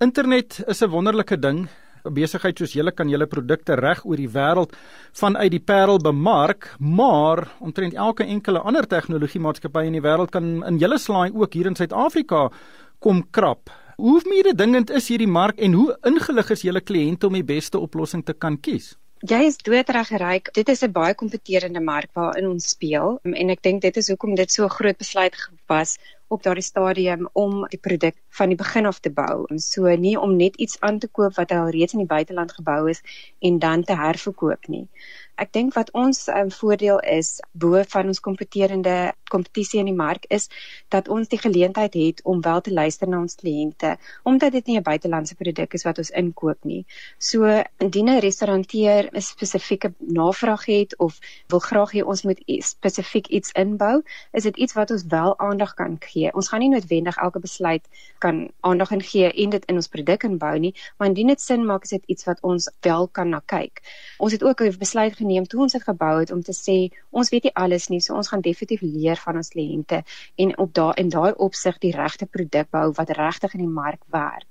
internet 0.00 0.64
is 0.66 0.82
'n 0.82 0.90
wonderlike 0.90 1.38
ding. 1.38 1.68
Besigheid 2.10 2.58
soos 2.58 2.74
julle 2.76 2.92
kan 2.92 3.08
julle 3.08 3.26
produkte 3.26 3.76
reg 3.76 4.04
oor 4.04 4.16
die 4.16 4.30
wêreld 4.30 4.74
vanuit 5.12 5.50
die 5.50 5.60
Parel 5.60 5.98
bemark, 5.98 6.74
maar 6.78 7.46
omtrent 7.60 7.94
elke 7.94 8.24
enkele 8.24 8.60
ander 8.60 8.86
tegnologie 8.86 9.40
maatskappy 9.40 9.86
in 9.86 9.98
die 9.98 10.04
wêreld 10.04 10.30
kan 10.30 10.62
in 10.66 10.78
julle 10.78 10.98
slaai 10.98 11.30
ook 11.34 11.54
hier 11.54 11.66
in 11.66 11.76
Suid-Afrika 11.76 12.50
kom 12.98 13.24
krap. 13.30 13.70
Hoe 13.96 14.20
meer 14.28 14.52
dingend 14.56 14.90
is 14.90 15.08
hierdie 15.08 15.30
mark 15.30 15.58
en 15.58 15.72
hoe 15.72 15.96
ingelig 16.04 16.50
is 16.50 16.62
julle 16.62 16.80
kliënte 16.80 17.26
om 17.26 17.32
die 17.32 17.46
beste 17.46 17.78
oplossing 17.80 18.24
te 18.24 18.34
kan 18.34 18.58
kies? 18.60 18.94
Jy 19.24 19.38
is 19.48 19.56
doodreg 19.64 20.10
geryk. 20.12 20.50
Dit 20.52 20.68
is 20.68 20.82
'n 20.84 20.92
baie 20.92 21.14
kompeterende 21.14 21.80
mark 21.80 22.10
waarin 22.12 22.46
ons 22.50 22.68
speel 22.68 23.18
en 23.24 23.50
ek 23.50 23.62
dink 23.62 23.80
dit 23.80 23.96
is 23.96 24.08
hoekom 24.08 24.34
dit 24.34 24.50
so 24.52 24.64
'n 24.64 24.76
groot 24.76 24.98
besluit 24.98 25.34
was 25.68 25.96
op 26.28 26.42
daardie 26.42 26.64
stadium 26.64 27.28
om 27.32 27.66
die 27.68 27.78
produk 27.78 28.16
van 28.38 28.48
die 28.48 28.58
begin 28.58 28.86
af 28.86 28.98
te 29.00 29.10
bou. 29.10 29.44
En 29.50 29.58
so 29.58 29.96
nie 29.96 30.16
om 30.20 30.36
net 30.36 30.56
iets 30.56 30.80
aan 30.80 30.98
te 30.98 31.08
koop 31.08 31.34
wat 31.34 31.52
al 31.52 31.70
reeds 31.70 31.92
in 31.92 32.02
die 32.02 32.10
buiteland 32.10 32.52
gebou 32.52 32.90
is 32.90 33.02
en 33.38 33.58
dan 33.58 33.82
te 33.82 33.96
herverkoop 33.96 34.68
nie. 34.68 34.88
Ek 35.36 35.52
dink 35.52 35.74
wat 35.76 35.90
ons 35.92 36.28
um, 36.32 36.48
voordeel 36.48 36.96
is 37.12 37.36
bo 37.52 37.82
van 37.92 38.08
ons 38.08 38.22
kompeterende 38.24 39.12
kompetisie 39.28 39.80
in 39.82 39.90
die 39.90 39.96
mark 39.96 40.24
is 40.32 40.46
dat 40.94 41.10
ons 41.12 41.28
die 41.28 41.40
geleentheid 41.40 41.94
het 41.98 42.22
om 42.24 42.40
wel 42.40 42.60
te 42.64 42.72
luister 42.72 43.08
na 43.10 43.18
ons 43.20 43.36
kliënte 43.36 43.96
omdat 44.24 44.54
dit 44.56 44.66
nie 44.66 44.78
'n 44.78 44.86
buitelandse 44.86 45.34
produk 45.34 45.74
is 45.74 45.84
wat 45.84 45.98
ons 45.98 46.10
inkoop 46.10 46.64
nie. 46.64 46.86
So 47.18 47.44
indien 47.78 48.08
'n 48.08 48.20
restauranteur 48.20 49.10
'n 49.12 49.20
spesifieke 49.20 49.92
navraag 49.98 50.64
het 50.66 50.96
of 50.98 51.18
wil 51.48 51.60
graag 51.60 51.92
hê 51.92 52.02
ons 52.02 52.22
moet 52.22 52.40
spesifiek 52.46 53.26
iets 53.26 53.52
inbou, 53.52 54.02
is 54.32 54.42
dit 54.42 54.56
iets 54.56 54.72
wat 54.72 54.90
ons 54.90 55.04
wel 55.08 55.38
aandag 55.38 55.74
kan 55.74 55.96
gee. 56.00 56.32
Ons 56.34 56.48
gaan 56.48 56.60
nie 56.60 56.68
noodwendig 56.68 57.16
elke 57.16 57.40
besluit 57.40 57.84
kan 58.18 58.50
aandag 58.60 58.90
en 58.90 59.02
gee 59.02 59.32
en 59.32 59.50
dit 59.50 59.64
in 59.64 59.74
ons 59.74 59.88
produk 59.88 60.22
inbou 60.22 60.58
nie, 60.58 60.74
maar 60.96 61.08
indien 61.08 61.26
dit 61.26 61.40
sin 61.40 61.66
maak 61.66 61.82
is 61.82 61.90
dit 61.90 62.02
iets 62.06 62.24
wat 62.24 62.38
ons 62.40 62.70
wel 62.80 63.08
kan 63.08 63.28
na 63.28 63.42
kyk. 63.44 63.82
Ons 64.18 64.32
het 64.32 64.42
ook 64.42 64.60
'n 64.60 64.78
besluit 64.78 65.16
geneem 65.26 65.46
toe 65.50 65.62
ons 65.66 65.74
dit 65.74 65.82
gebou 65.82 66.14
het 66.20 66.32
om 66.34 66.42
te 66.46 66.54
sê 66.54 66.76
ons 67.10 67.30
weet 67.34 67.48
nie 67.48 67.54
alles 67.62 67.88
nie, 67.92 68.00
so 68.00 68.14
ons 68.14 68.30
gaan 68.32 68.44
definitief 68.44 68.82
leer 68.86 69.20
van 69.26 69.40
ons 69.42 69.52
kliënte 69.54 70.02
en 70.44 70.56
op 70.62 70.74
daai 70.78 70.94
in 71.02 71.10
daai 71.14 71.32
opsig 71.48 71.78
die 71.82 71.94
regte 71.96 72.30
produk 72.38 72.70
bou 72.70 72.86
wat 72.98 73.14
regtig 73.18 73.56
in 73.58 73.64
die 73.66 73.74
mark 73.80 74.02
werk. 74.14 74.46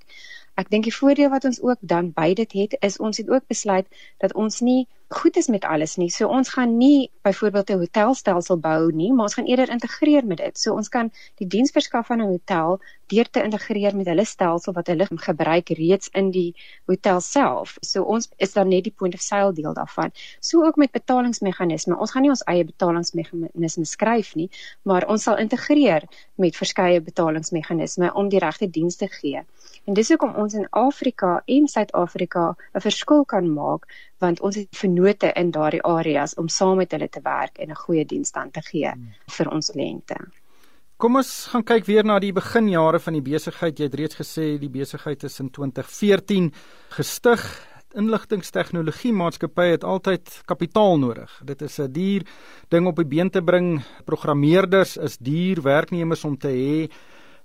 Ek 0.56 0.70
dink 0.72 0.86
die 0.88 0.94
voordeel 0.98 1.32
wat 1.32 1.44
ons 1.48 1.62
ook 1.62 1.80
dan 1.80 2.12
by 2.16 2.30
dit 2.36 2.52
het 2.60 2.76
is 2.88 3.00
ons 3.08 3.20
het 3.20 3.32
ook 3.32 3.48
besluit 3.52 3.88
dat 4.24 4.34
ons 4.34 4.62
nie 4.68 4.86
goed 5.08 5.36
is 5.36 5.46
met 5.46 5.64
alles 5.64 5.96
nie. 5.96 6.10
So 6.10 6.26
ons 6.28 6.48
gaan 6.48 6.76
nie 6.76 7.10
byvoorbeeld 7.22 7.70
'n 7.70 7.78
hotelstelsel 7.78 8.58
bou 8.58 8.92
nie, 8.92 9.12
maar 9.12 9.22
ons 9.22 9.34
gaan 9.34 9.44
eerder 9.44 9.70
integreer 9.70 10.26
met 10.26 10.36
dit. 10.36 10.58
So 10.58 10.74
ons 10.74 10.88
kan 10.88 11.12
die 11.34 11.46
diens 11.46 11.70
verskaf 11.70 12.10
aan 12.10 12.20
'n 12.20 12.26
hotel 12.26 12.80
deur 13.06 13.30
te 13.30 13.42
integreer 13.42 13.96
met 13.96 14.06
hulle 14.06 14.24
stelsel 14.24 14.72
wat 14.72 14.86
hulle 14.86 15.06
gebruik 15.10 15.68
reeds 15.68 16.08
in 16.12 16.30
die 16.30 16.54
hotel 16.86 17.20
self. 17.20 17.76
So 17.80 18.02
ons 18.02 18.28
is 18.36 18.52
dan 18.52 18.68
net 18.68 18.84
die 18.84 18.94
point 18.96 19.14
of 19.14 19.20
sale 19.20 19.52
deel 19.52 19.74
daarvan. 19.74 20.10
So 20.40 20.64
ook 20.64 20.76
met 20.76 20.90
betalingsmeganisme. 20.90 21.98
Ons 21.98 22.10
gaan 22.10 22.22
nie 22.22 22.30
ons 22.30 22.44
eie 22.44 22.64
betalingsmeganisme 22.64 23.84
skryf 23.84 24.34
nie, 24.34 24.50
maar 24.82 25.06
ons 25.06 25.22
sal 25.22 25.36
integreer 25.36 26.02
met 26.34 26.56
verskeie 26.56 27.00
betalingsmeganisme 27.00 28.14
om 28.14 28.28
die 28.28 28.38
regte 28.38 28.70
dienste 28.70 29.06
te 29.06 29.14
gee. 29.14 29.42
En 29.84 29.94
dis 29.94 30.08
hoekom 30.08 30.34
ons 30.34 30.54
in 30.54 30.66
Afrika 30.70 31.42
en 31.46 31.68
Suid-Afrika 31.68 32.56
'n 32.74 32.80
verskil 32.80 33.24
kan 33.24 33.52
maak 33.54 33.86
want 34.18 34.40
ons 34.40 34.56
het 34.56 34.76
vennote 34.76 35.32
in 35.36 35.50
daardie 35.50 35.82
areas 35.82 36.34
om 36.34 36.48
saam 36.48 36.76
met 36.76 36.92
hulle 36.92 37.08
te 37.08 37.20
werk 37.22 37.58
en 37.58 37.70
'n 37.70 37.82
goeie 37.84 38.04
diens 38.04 38.32
aan 38.32 38.50
te 38.50 38.62
gee 38.62 38.90
hmm. 38.90 39.12
vir 39.36 39.50
ons 39.50 39.70
kliënte. 39.70 40.16
Kom 40.96 41.16
ons 41.16 41.30
gaan 41.52 41.60
kyk 41.60 41.84
weer 41.84 42.04
na 42.04 42.14
die 42.18 42.32
beginjare 42.32 42.98
van 42.98 43.12
die 43.12 43.22
besigheid. 43.22 43.78
Jy 43.78 43.84
het 43.84 43.94
reeds 43.94 44.16
gesê 44.16 44.58
die 44.58 44.70
besigheid 44.72 45.24
is 45.24 45.40
in 45.40 45.50
2014 45.50 46.52
gestig. 46.96 47.42
Inligtingstegnologie 47.96 49.12
maatskappye 49.12 49.76
het 49.76 49.84
altyd 49.84 50.40
kapitaal 50.48 50.96
nodig. 50.98 51.42
Dit 51.44 51.62
is 51.62 51.78
'n 51.78 51.92
duur 51.92 52.22
ding 52.68 52.86
op 52.86 52.96
die 52.96 53.04
been 53.04 53.30
te 53.30 53.42
bring. 53.42 53.82
Programmeerders 54.04 54.96
is 54.96 55.18
duur 55.18 55.62
werknemers 55.62 56.24
om 56.24 56.38
te 56.38 56.48
hê. 56.48 56.90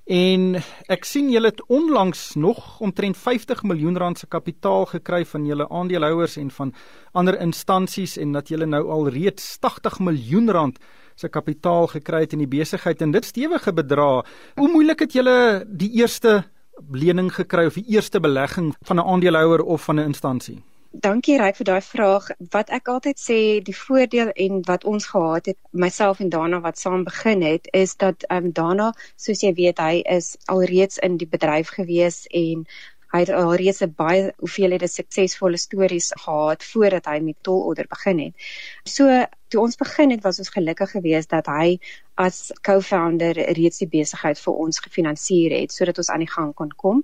En 0.05 0.57
ek 0.89 1.05
sien 1.05 1.29
julle 1.29 1.51
het 1.51 1.61
onlangs 1.69 2.33
nog 2.35 2.79
omtrent 2.81 3.17
50 3.17 3.63
miljoen 3.63 3.97
rand 3.97 4.17
se 4.17 4.27
kapitaal 4.27 4.85
gekry 4.85 5.25
van 5.25 5.45
julle 5.45 5.69
aandeelhouers 5.69 6.37
en 6.37 6.49
van 6.51 6.73
ander 7.13 7.39
instansies 7.39 8.17
en 8.17 8.31
dat 8.31 8.49
julle 8.49 8.65
nou 8.65 8.89
al 8.89 9.09
reeds 9.09 9.57
80 9.59 9.99
miljoen 9.99 10.49
rand 10.49 10.79
se 11.15 11.29
kapitaal 11.29 11.87
gekry 11.87 12.23
het 12.25 12.33
in 12.33 12.41
die 12.41 12.49
besigheid 12.49 13.01
en 13.01 13.11
dit 13.11 13.25
stewige 13.25 13.73
bedrag. 13.73 14.25
Hoe 14.55 14.71
moeilik 14.71 14.99
het 14.99 15.13
julle 15.13 15.65
die 15.67 15.91
eerste 16.01 16.43
lening 16.91 17.29
gekry 17.33 17.65
of 17.65 17.77
die 17.77 17.85
eerste 17.93 18.19
belegging 18.19 18.73
van 18.81 18.97
'n 18.97 19.05
aandeelhouer 19.05 19.61
of 19.61 19.83
van 19.83 19.99
'n 19.99 20.05
instansie? 20.05 20.63
Dankie 20.93 21.37
Ryk 21.39 21.55
vir 21.55 21.65
daai 21.67 21.81
vraag. 21.87 22.25
Wat 22.53 22.71
ek 22.77 22.89
altyd 22.91 23.19
sê, 23.19 23.35
die 23.63 23.75
voordeel 23.75 24.31
en 24.45 24.57
wat 24.67 24.83
ons 24.83 25.05
gehad 25.07 25.45
het, 25.47 25.57
myself 25.71 26.19
en 26.19 26.29
Dana 26.33 26.59
wat 26.65 26.81
saam 26.81 27.05
begin 27.07 27.45
het, 27.47 27.69
is 27.71 27.95
dat 27.95 28.25
ehm 28.27 28.49
um, 28.49 28.51
Dana, 28.51 28.89
soos 29.15 29.39
jy 29.45 29.53
weet, 29.55 29.79
hy 29.79 30.01
is 30.15 30.35
alreeds 30.51 30.99
in 31.07 31.15
die 31.21 31.29
bedryf 31.31 31.71
gewees 31.77 32.25
en 32.27 32.65
hy 33.11 33.19
het 33.25 33.29
alreeds 33.35 33.81
'n 33.83 33.93
baie 33.97 34.33
hoeveelhede 34.39 34.87
suksesvolle 34.87 35.57
stories 35.57 36.11
gehad 36.23 36.63
voordat 36.63 37.05
hy 37.05 37.19
met 37.19 37.35
Tolorder 37.41 37.87
begin 37.89 38.19
het. 38.19 38.33
So 38.85 39.25
toe 39.47 39.61
ons 39.61 39.75
begin 39.75 40.11
het, 40.11 40.23
was 40.23 40.39
ons 40.39 40.49
gelukkig 40.49 40.91
geweest 40.91 41.29
dat 41.29 41.45
hy 41.45 41.79
as 42.15 42.51
co-founder 42.61 43.35
reeds 43.57 43.81
die 43.81 43.87
besigheid 43.87 44.39
vir 44.39 44.53
ons 44.53 44.79
gefinansier 44.79 45.51
het 45.51 45.71
sodat 45.71 45.97
ons 45.97 46.09
aan 46.09 46.23
die 46.23 46.31
gang 46.31 46.53
kon 46.53 46.71
kom. 46.83 47.03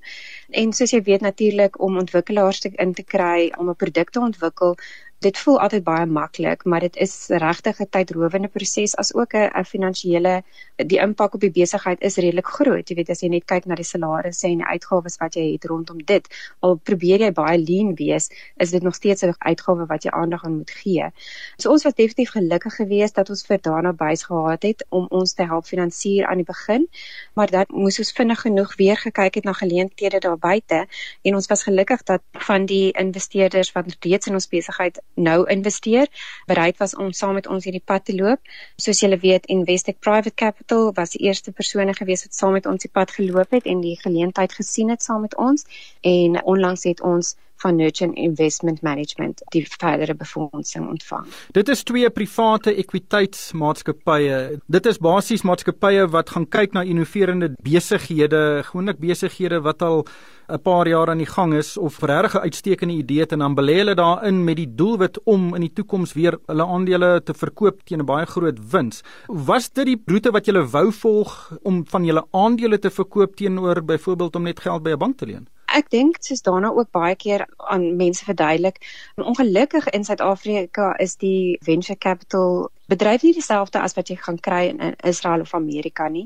En 0.50 0.74
soos 0.74 0.92
jy 0.92 1.02
weet 1.02 1.22
natuurlik 1.22 1.80
om 1.82 1.98
ontwikkelaars 1.98 2.60
te 2.60 2.72
in 2.76 2.94
te 2.94 3.04
kry 3.04 3.52
om 3.58 3.70
'n 3.70 3.76
produk 3.76 4.10
te 4.10 4.20
ontwikkel, 4.20 4.76
dit 5.20 5.38
voel 5.38 5.60
altyd 5.60 5.84
baie 5.84 6.06
maklik, 6.06 6.64
maar 6.66 6.84
dit 6.86 6.96
is 6.96 7.14
regtig 7.28 7.80
'n 7.82 7.90
tydrowende 7.90 8.48
proses 8.48 8.96
as 8.96 9.14
ook 9.14 9.34
'n 9.34 9.64
finansiële 9.66 10.44
die 10.76 11.00
impak 11.00 11.34
op 11.34 11.42
die 11.42 11.52
besigheid 11.52 12.02
is 12.02 12.16
redelik 12.16 12.46
groot. 12.46 12.90
Jy 12.90 12.96
weet 12.96 13.10
as 13.10 13.22
jy 13.22 13.30
net 13.30 13.46
kyk 13.46 13.66
na 13.66 13.76
die 13.76 13.84
salarisse 13.84 14.48
en 14.48 14.58
die 14.58 14.68
uitgawes 14.68 15.18
wat 15.18 15.34
jy 15.36 15.52
het 15.52 15.66
rondom 15.66 15.98
dit, 16.06 16.28
al 16.60 16.76
probeer 16.76 17.20
jy 17.20 17.32
baie 17.32 17.58
lean 17.58 17.96
wees, 17.96 18.30
is 18.58 18.72
dit 18.72 18.84
nog 18.84 18.96
steeds 18.96 19.24
'n 19.24 19.34
uitgawe 19.38 19.86
wat 19.86 20.04
jy 20.04 20.12
aandag 20.12 20.46
aan 20.46 20.58
moet 20.58 20.72
gee. 20.72 21.10
So 21.58 21.72
ons 21.72 21.84
was 21.84 21.94
definitief 21.94 22.32
gelukkig 22.32 22.76
geweest 22.76 23.16
dat 23.16 23.30
ons 23.30 23.46
vir 23.46 23.58
Dana 23.62 23.94
bys 23.94 24.24
gehad 24.24 24.64
het 24.64 24.86
om 24.90 25.08
ons 25.10 25.34
te 25.34 25.44
help 25.44 25.66
finansier 25.66 26.28
aan 26.28 26.38
die 26.38 26.46
begin, 26.46 26.88
maar 27.34 27.50
dat 27.50 27.70
moes 27.70 28.00
ons 28.00 28.12
vinnig 28.12 28.42
genoeg 28.42 28.76
weer 28.76 28.98
gekyk 28.98 29.36
het 29.36 29.44
na 29.44 29.54
geleenthede 29.54 30.20
daar 30.20 30.38
buite 30.38 30.88
en 31.22 31.36
ons 31.36 31.48
was 31.48 31.64
gelukkig 31.64 32.04
dat 32.04 32.22
van 32.32 32.66
die 32.66 32.92
investeerders 32.92 33.72
wat 33.72 33.86
reeds 34.00 34.28
in 34.28 34.34
ons 34.34 34.48
besigheid 34.48 35.02
nou 35.18 35.38
investeer, 35.50 36.08
bereid 36.46 36.78
was 36.78 36.96
om 36.96 37.12
saam 37.12 37.34
met 37.38 37.48
ons 37.48 37.66
hierdie 37.66 37.84
pad 37.86 38.06
te 38.06 38.16
loop. 38.16 38.40
Soos 38.78 39.02
julle 39.02 39.18
weet, 39.22 39.50
Investec 39.54 40.00
Private 40.00 40.36
Capital 40.36 40.92
was 40.94 41.16
die 41.16 41.26
eerste 41.26 41.52
persone 41.52 41.94
gewees 41.98 42.24
wat 42.26 42.38
saam 42.38 42.56
met 42.58 42.70
ons 42.70 42.86
die 42.86 42.94
pad 42.94 43.12
geloop 43.18 43.58
het 43.58 43.66
en 43.66 43.82
die 43.82 43.98
geleentheid 44.02 44.54
gesien 44.54 44.94
het 44.94 45.04
saam 45.04 45.26
met 45.26 45.36
ons 45.36 45.66
en 46.02 46.42
onlangs 46.44 46.86
het 46.90 47.02
ons 47.02 47.36
van 47.58 47.76
Nurture 47.76 48.14
Investment 48.14 48.82
Management 48.82 49.42
die 49.54 49.66
verdere 49.68 50.16
befondsing 50.16 50.88
ontvang. 50.90 51.26
Dit 51.52 51.70
is 51.70 51.84
twee 51.84 52.10
private 52.10 52.74
ekwiteitsmaatskappye. 52.76 54.60
Dit 54.68 54.86
is 54.86 55.02
basies 55.02 55.46
maatskappye 55.48 56.08
wat 56.14 56.30
gaan 56.36 56.48
kyk 56.48 56.74
na 56.74 56.84
innoverende 56.84 57.54
besighede, 57.66 58.64
gewoonlik 58.70 59.00
besighede 59.02 59.62
wat 59.66 59.82
al 59.82 60.06
'n 60.48 60.62
paar 60.64 60.88
jaar 60.88 61.10
aan 61.10 61.18
die 61.18 61.28
gang 61.28 61.54
is 61.54 61.78
of 61.78 62.00
regtig 62.00 62.36
'n 62.36 62.46
uitstekende 62.48 62.94
idee 62.94 63.20
het 63.20 63.32
en 63.32 63.40
dan 63.40 63.56
belê 63.56 63.76
hulle 63.78 63.96
daarin 63.96 64.44
met 64.44 64.56
die 64.56 64.76
doelwit 64.76 65.20
om 65.24 65.56
in 65.56 65.62
die 65.62 65.74
toekoms 65.74 66.14
weer 66.14 66.38
hulle 66.46 66.66
aandele 66.66 67.22
te 67.24 67.34
verkoop 67.34 67.84
teen 67.84 68.00
'n 68.00 68.06
baie 68.06 68.26
groot 68.26 68.60
wins. 68.72 69.04
Was 69.28 69.70
dit 69.70 69.86
die 69.86 70.02
roete 70.06 70.32
wat 70.32 70.46
jy 70.46 70.54
wou 70.72 70.92
volg 70.92 71.52
om 71.64 71.86
van 71.86 72.06
julle 72.06 72.24
aandele 72.32 72.80
te 72.80 72.90
verkoop 72.90 73.36
teenoor 73.36 73.84
byvoorbeeld 73.84 74.36
om 74.36 74.44
net 74.44 74.60
geld 74.60 74.84
by 74.84 74.92
'n 74.92 74.98
bank 74.98 75.18
te 75.18 75.26
leen? 75.26 75.48
Ek 75.78 75.92
dink 75.94 76.16
soos 76.26 76.42
daarna 76.42 76.72
ook 76.74 76.90
baie 76.96 77.16
keer 77.16 77.44
aan 77.70 77.84
mense 78.00 78.26
verduidelik, 78.26 78.80
ongelukkig 79.22 79.90
in 79.94 80.08
Suid-Afrika 80.08 80.96
is 81.04 81.14
die 81.22 81.58
venture 81.68 81.98
capital 81.98 82.72
bedryf 82.90 83.22
nie 83.24 83.34
dieselfde 83.36 83.84
as 83.84 83.94
wat 83.98 84.10
jy 84.10 84.16
gaan 84.18 84.40
kry 84.48 84.64
in 84.72 84.96
Israel 85.12 85.44
of 85.46 85.54
Amerika 85.54 86.08
nie 86.10 86.26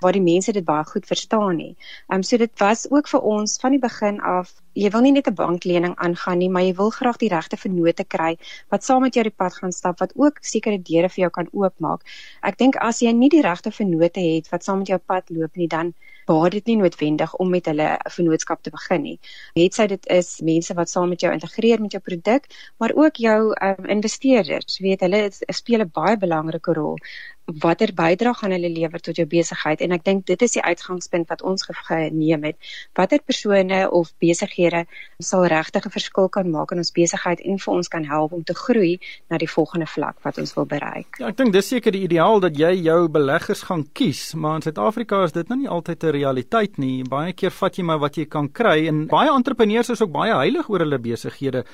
waar 0.00 0.12
die 0.12 0.22
mense 0.22 0.52
dit 0.52 0.64
baie 0.64 0.84
goed 0.84 1.06
verstaan 1.08 1.56
nie. 1.56 1.74
Ehm 2.08 2.18
um, 2.18 2.22
so 2.22 2.36
dit 2.36 2.52
was 2.60 2.86
ook 2.90 3.08
vir 3.08 3.20
ons 3.32 3.56
van 3.62 3.76
die 3.76 3.80
begin 3.80 4.20
af, 4.20 4.52
jy 4.74 4.90
wil 4.92 5.04
nie 5.06 5.12
net 5.12 5.28
'n 5.28 5.34
banklening 5.34 5.94
aangaan 5.96 6.38
nie, 6.38 6.48
maar 6.48 6.62
jy 6.62 6.74
wil 6.80 6.90
graag 6.90 7.16
die 7.16 7.32
regte 7.32 7.56
vennote 7.56 8.04
kry 8.04 8.36
wat 8.68 8.84
saam 8.84 9.02
met 9.02 9.14
jou 9.14 9.24
die 9.24 9.36
pad 9.36 9.54
gaan 9.54 9.72
stap 9.72 10.00
wat 10.00 10.12
ook 10.16 10.38
sekere 10.40 10.78
deure 10.78 11.08
vir 11.08 11.22
jou 11.22 11.30
kan 11.30 11.48
oopmaak. 11.52 12.00
Ek 12.42 12.58
dink 12.58 12.76
as 12.76 13.00
jy 13.00 13.12
nie 13.12 13.28
die 13.28 13.42
regte 13.42 13.70
vennote 13.70 14.20
het 14.20 14.48
wat 14.52 14.64
saam 14.64 14.78
met 14.78 14.88
jou 14.88 14.98
pad 14.98 15.30
loop 15.30 15.56
nie, 15.56 15.68
dan 15.68 15.94
baat 16.26 16.50
dit 16.50 16.66
nie 16.66 16.76
noodwendig 16.76 17.34
om 17.42 17.50
met 17.50 17.66
hulle 17.70 17.88
'n 17.94 18.10
vennootskap 18.10 18.62
te 18.62 18.70
begin 18.70 19.02
nie. 19.02 19.18
Het 19.54 19.74
sy 19.74 19.86
dit 19.86 20.06
is 20.06 20.40
mense 20.40 20.74
wat 20.74 20.90
saam 20.90 21.08
met 21.08 21.20
jou 21.20 21.32
integreer 21.32 21.80
met 21.80 21.92
jou 21.92 22.02
produk, 22.02 22.46
maar 22.78 22.92
ook 22.94 23.16
jou 23.16 23.40
um, 23.68 23.86
investeerders, 23.86 24.78
weet 24.78 25.00
hulle 25.00 25.30
speel 25.30 25.80
'n 25.80 25.90
baie 25.92 26.16
belangrike 26.16 26.72
rol 26.72 26.98
watter 27.46 27.92
bydrae 27.94 28.34
gaan 28.34 28.50
hulle 28.50 28.68
lewer 28.68 29.00
tot 29.00 29.16
jou 29.16 29.26
besigheid 29.26 29.80
en 29.80 29.92
ek 29.94 30.04
dink 30.04 30.26
dit 30.26 30.42
is 30.42 30.56
die 30.56 30.62
uitgangspunt 30.62 31.28
wat 31.30 31.42
ons 31.46 31.62
geneem 31.88 32.44
het 32.44 32.56
watter 32.98 33.22
persone 33.22 33.84
of 33.90 34.10
besighede 34.18 34.84
sal 35.22 35.46
regtig 35.46 35.86
'n 35.86 35.90
verskil 35.90 36.28
kan 36.28 36.50
maak 36.50 36.72
in 36.72 36.78
ons 36.78 36.90
besigheid 36.90 37.40
en 37.40 37.58
vir 37.58 37.74
ons 37.74 37.88
kan 37.88 38.04
help 38.04 38.32
om 38.32 38.42
te 38.42 38.54
groei 38.54 38.98
na 39.30 39.38
die 39.38 39.50
volgende 39.50 39.86
vlak 39.86 40.16
wat 40.24 40.38
ons 40.38 40.54
wil 40.54 40.66
bereik. 40.66 41.18
Ja, 41.18 41.28
ek 41.28 41.36
dink 41.36 41.52
dis 41.52 41.68
seker 41.68 41.92
die 41.92 42.02
ideaal 42.02 42.40
dat 42.40 42.58
jy 42.58 42.72
jou 42.82 43.08
beleggers 43.08 43.62
gaan 43.62 43.86
kies, 43.92 44.34
maar 44.34 44.56
in 44.56 44.62
Suid-Afrika 44.62 45.24
is 45.24 45.32
dit 45.32 45.48
nou 45.48 45.58
nie 45.58 45.68
altyd 45.68 46.04
'n 46.04 46.10
realiteit 46.10 46.78
nie. 46.78 47.04
Baie 47.04 47.32
keer 47.32 47.50
vat 47.50 47.76
jy 47.76 47.84
maar 47.84 47.98
wat 47.98 48.16
jy 48.16 48.26
kan 48.26 48.48
kry 48.52 48.86
en 48.88 49.06
baie 49.06 49.30
entrepreneurs 49.30 49.90
is 49.90 50.02
ook 50.02 50.12
baie 50.12 50.34
heilig 50.34 50.68
oor 50.68 50.78
hulle 50.78 50.98
besighede. 50.98 51.64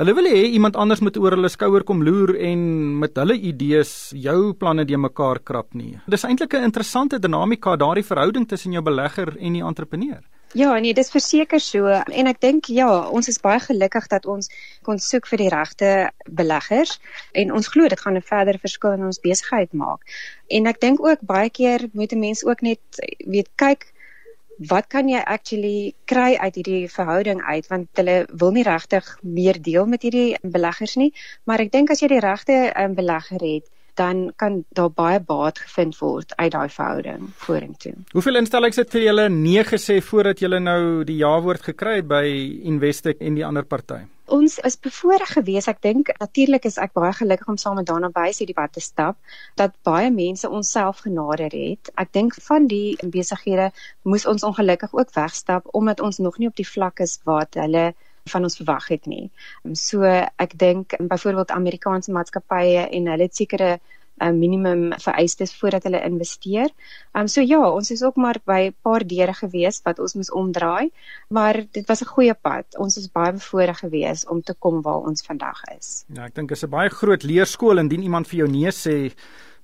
Hulle 0.00 0.14
wil 0.16 0.24
hê 0.24 0.46
iemand 0.56 0.76
anders 0.80 1.02
moet 1.04 1.18
oor 1.20 1.34
hulle 1.36 1.50
skouer 1.52 1.84
kom 1.84 2.00
loer 2.00 2.30
en 2.48 2.60
met 3.02 3.18
hulle 3.20 3.34
idees 3.36 3.90
jou 4.16 4.54
planne 4.56 4.86
de 4.88 4.96
mekaar 4.96 5.42
krap 5.44 5.74
nie. 5.76 5.98
Dis 6.08 6.24
eintlik 6.24 6.54
'n 6.54 6.64
interessante 6.64 7.18
dinamika 7.18 7.76
daardie 7.76 8.04
verhouding 8.04 8.48
tussen 8.48 8.72
jou 8.72 8.82
belegger 8.82 9.36
en 9.38 9.52
die 9.52 9.62
entrepreneur. 9.62 10.22
Ja, 10.54 10.78
nee, 10.78 10.94
dis 10.94 11.10
verseker 11.10 11.60
so 11.60 11.86
en 11.88 12.26
ek 12.26 12.40
dink 12.40 12.66
ja, 12.68 13.08
ons 13.08 13.28
is 13.28 13.40
baie 13.40 13.60
gelukkig 13.60 14.08
dat 14.08 14.26
ons 14.26 14.48
kon 14.82 14.98
soek 14.98 15.26
vir 15.26 15.38
die 15.38 15.48
regte 15.48 16.10
beleggers 16.28 16.98
en 17.32 17.52
ons 17.52 17.68
glo 17.68 17.88
dit 17.88 18.00
gaan 18.00 18.16
'n 18.16 18.22
verdere 18.22 18.58
verskil 18.58 18.92
in 18.92 19.04
ons 19.04 19.20
besigheid 19.20 19.72
maak. 19.72 20.00
En 20.48 20.66
ek 20.66 20.80
dink 20.80 21.00
ook 21.00 21.20
baie 21.20 21.50
keer 21.50 21.88
moet 21.92 22.12
'n 22.12 22.20
mens 22.20 22.44
ook 22.44 22.62
net 22.62 22.80
weet 23.26 23.48
kyk 23.56 23.91
wat 24.68 24.88
kan 24.92 25.08
jy 25.08 25.20
actually 25.20 25.94
kry 26.04 26.36
uit 26.38 26.54
hierdie 26.60 26.88
verhouding 26.90 27.42
uit 27.42 27.68
want 27.70 27.88
hulle 28.00 28.16
wil 28.42 28.52
nie 28.52 28.66
regtig 28.66 29.06
meer 29.22 29.60
deel 29.62 29.86
met 29.86 30.02
hierdie 30.02 30.36
beleggers 30.42 30.96
nie 30.96 31.12
maar 31.44 31.60
ek 31.64 31.72
dink 31.72 31.90
as 31.90 32.02
jy 32.02 32.12
die 32.14 32.24
regte 32.24 32.58
um, 32.76 32.94
belegger 32.98 33.42
het 33.42 33.70
dan 33.94 34.32
kan 34.36 34.64
daar 34.72 34.90
baie 34.90 35.20
baat 35.20 35.58
gevind 35.58 35.98
word 35.98 36.32
uit 36.36 36.52
daai 36.52 36.68
verhouding 36.68 37.28
vorentoe. 37.44 37.92
Hoeveel 38.12 38.40
instellings 38.40 38.80
het 38.80 38.90
vir 38.94 39.04
julle 39.08 39.28
nee 39.28 39.64
gesê 39.68 39.98
voordat 40.00 40.40
julle 40.40 40.60
nou 40.60 41.04
die 41.04 41.18
ja 41.20 41.34
woord 41.44 41.68
gekry 41.72 41.98
het 42.00 42.08
by 42.08 42.24
Investec 42.72 43.20
en 43.20 43.36
die 43.36 43.44
ander 43.46 43.68
party? 43.68 44.00
Ons 44.32 44.54
is 44.64 44.78
bevoorreg 44.80 45.32
geweest. 45.36 45.68
Ek 45.68 45.82
dink 45.84 46.10
natuurlik 46.16 46.64
is 46.68 46.78
ek 46.80 46.94
baie 46.96 47.12
gelukkig 47.12 47.48
om 47.52 47.58
saam 47.60 47.76
met 47.76 47.88
Dana 47.90 48.08
Buys 48.14 48.38
hierdie 48.40 48.56
pad 48.56 48.72
te 48.72 48.80
stap 48.80 49.18
dat 49.60 49.74
baie 49.84 50.08
mense 50.14 50.48
ons 50.48 50.70
self 50.72 51.02
genader 51.04 51.52
het. 51.52 51.90
Ek 52.00 52.14
dink 52.16 52.38
van 52.46 52.68
die 52.70 52.96
besighede 53.16 53.68
moes 54.08 54.24
ons 54.32 54.46
ongelukkig 54.48 54.94
ook 54.96 55.12
wegstap 55.18 55.68
omdat 55.80 56.00
ons 56.00 56.22
nog 56.24 56.38
nie 56.40 56.48
op 56.48 56.56
die 56.56 56.68
vlak 56.68 57.04
is 57.04 57.18
wat 57.28 57.60
hulle 57.60 57.90
van 58.32 58.48
ons 58.48 58.56
verwag 58.56 58.88
het 58.94 59.10
nie. 59.10 59.26
So 59.76 60.06
ek 60.06 60.56
dink 60.56 60.96
byvoorbeeld 60.96 61.52
Amerikaanse 61.52 62.16
maatskappye 62.16 62.88
en 62.88 63.12
hulle 63.12 63.28
het 63.28 63.36
sekere 63.36 63.74
uh, 64.20 64.30
minimum 64.30 64.92
vereistes 64.98 65.54
voordat 65.58 65.82
hulle 65.88 66.02
investeer. 66.04 66.70
Ehm 67.12 67.22
um, 67.22 67.28
so 67.28 67.40
ja, 67.40 67.60
ons 67.70 67.90
is 67.90 68.02
ook 68.02 68.16
maar 68.16 68.40
by 68.44 68.60
'n 68.68 68.74
paar 68.82 69.06
deure 69.06 69.34
gewees 69.34 69.80
wat 69.84 69.98
ons 69.98 70.14
moes 70.14 70.30
omdraai, 70.30 70.90
maar 71.28 71.64
dit 71.70 71.86
was 71.86 72.02
'n 72.02 72.12
goeie 72.14 72.34
pad. 72.34 72.66
Ons 72.78 72.96
is 72.96 73.10
baie 73.12 73.32
bevoorreg 73.32 73.78
gewees 73.78 74.26
om 74.26 74.42
te 74.42 74.54
kom 74.58 74.82
waar 74.82 75.02
ons 75.08 75.22
vandag 75.22 75.62
is. 75.78 76.04
Ja, 76.06 76.24
ek 76.24 76.34
dink 76.34 76.48
dit 76.48 76.56
is 76.56 76.64
'n 76.64 76.70
baie 76.70 76.90
groot 76.90 77.22
leerskool 77.22 77.78
indien 77.78 78.02
iemand 78.02 78.28
vir 78.28 78.38
jou 78.38 78.48
nee 78.48 78.70
sê 78.70 79.12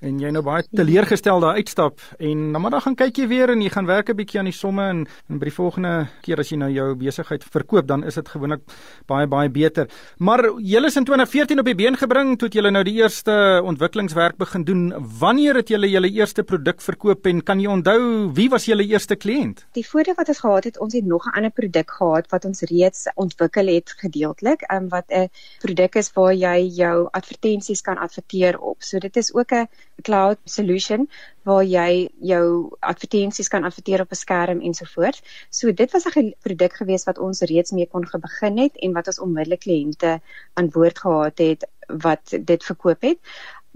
en 0.01 0.19
jy 0.21 0.31
nou 0.31 0.43
baie 0.47 0.63
teleurgestel 0.71 1.41
daar 1.41 1.59
uitstap 1.59 1.99
en 2.19 2.53
dan 2.53 2.61
maar 2.63 2.71
dan 2.71 2.85
gaan 2.85 2.95
kyk 2.95 3.17
jy 3.19 3.27
weer 3.27 3.51
en 3.51 3.63
jy 3.63 3.71
gaan 3.75 3.87
werk 3.87 4.11
'n 4.11 4.17
bietjie 4.17 4.39
aan 4.39 4.51
die 4.51 4.55
somme 4.55 4.83
en, 4.83 5.07
en 5.29 5.39
by 5.39 5.45
die 5.51 5.55
volgende 5.55 6.09
keer 6.23 6.39
as 6.39 6.51
jy 6.51 6.57
nou 6.57 6.71
jou 6.71 6.95
besigheid 6.95 7.45
verkoop 7.45 7.87
dan 7.87 8.05
is 8.05 8.15
dit 8.15 8.29
gewoonlik 8.29 8.63
baie 9.07 9.27
baie 9.27 9.49
beter. 9.49 9.89
Maar 10.19 10.45
julle 10.61 10.87
is 10.87 10.97
in 10.97 11.05
2014 11.05 11.59
op 11.59 11.69
die 11.69 11.75
been 11.75 11.97
gebring 11.97 12.37
toe 12.39 12.49
julle 12.49 12.71
nou 12.71 12.85
die 12.85 12.97
eerste 13.01 13.61
ontwikkelingswerk 13.65 14.37
begin 14.37 14.65
doen. 14.65 14.93
Wanneer 15.21 15.61
het 15.61 15.69
julle 15.69 15.91
julle 15.91 16.11
eerste 16.11 16.43
produk 16.43 16.81
verkoop 16.81 17.27
en 17.27 17.43
kan 17.43 17.61
jy 17.61 17.69
onthou 17.69 18.31
wie 18.35 18.49
was 18.49 18.69
julle 18.69 18.87
eerste 18.87 19.17
kliënt? 19.17 19.67
Die 19.73 19.87
voordeel 19.87 20.15
wat 20.15 20.29
ons 20.29 20.43
gehad 20.45 20.65
het, 20.65 20.79
ons 20.79 20.95
het 20.95 21.05
nog 21.05 21.27
'n 21.27 21.37
ander 21.37 21.51
produk 21.51 21.91
gehad 21.91 22.31
wat 22.31 22.45
ons 22.45 22.63
reeds 22.63 23.09
ontwikkel 23.17 23.67
het 23.67 23.91
gedeeltelik, 23.99 24.63
um, 24.73 24.89
wat 24.89 25.11
'n 25.11 25.29
produk 25.59 25.97
is 25.97 26.13
waar 26.13 26.35
jy 26.35 26.69
jou 26.77 27.09
advertensies 27.11 27.81
kan 27.81 27.99
adverteer 27.99 28.59
op. 28.61 28.83
So 28.83 28.99
dit 28.99 29.17
is 29.17 29.35
ook 29.35 29.53
'n 29.53 29.69
cloud 30.03 30.39
solution 30.45 31.09
waar 31.43 31.65
jy 31.65 32.09
jou 32.21 32.77
advertensies 32.81 33.49
kan 33.49 33.65
adverteer 33.65 34.01
op 34.01 34.13
'n 34.13 34.15
skerm 34.15 34.61
ensovoorts. 34.61 35.23
So 35.51 35.73
dit 35.73 35.93
was 35.93 36.05
'n 36.07 36.35
produk 36.41 36.73
gewees 36.73 37.05
wat 37.05 37.19
ons 37.19 37.41
reeds 37.41 37.71
mee 37.71 37.87
kon 37.87 38.05
begin 38.21 38.59
het 38.59 38.77
en 38.77 38.93
wat 38.93 39.07
ons 39.07 39.21
onmiddellik 39.21 39.61
kliënte 39.61 40.21
aan 40.55 40.69
boord 40.69 40.99
gehad 40.99 41.39
het 41.39 41.69
wat 41.87 42.39
dit 42.45 42.65
verkoop 42.65 43.01
het. 43.03 43.19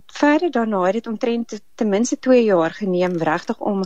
Verder 0.06 0.50
daarna 0.50 0.84
het 0.84 0.92
dit 0.92 1.06
omtrent 1.06 1.60
ten 1.74 1.88
minste 1.88 2.18
2 2.18 2.44
jaar 2.44 2.70
geneem 2.70 3.16
regtig 3.16 3.58
om 3.58 3.82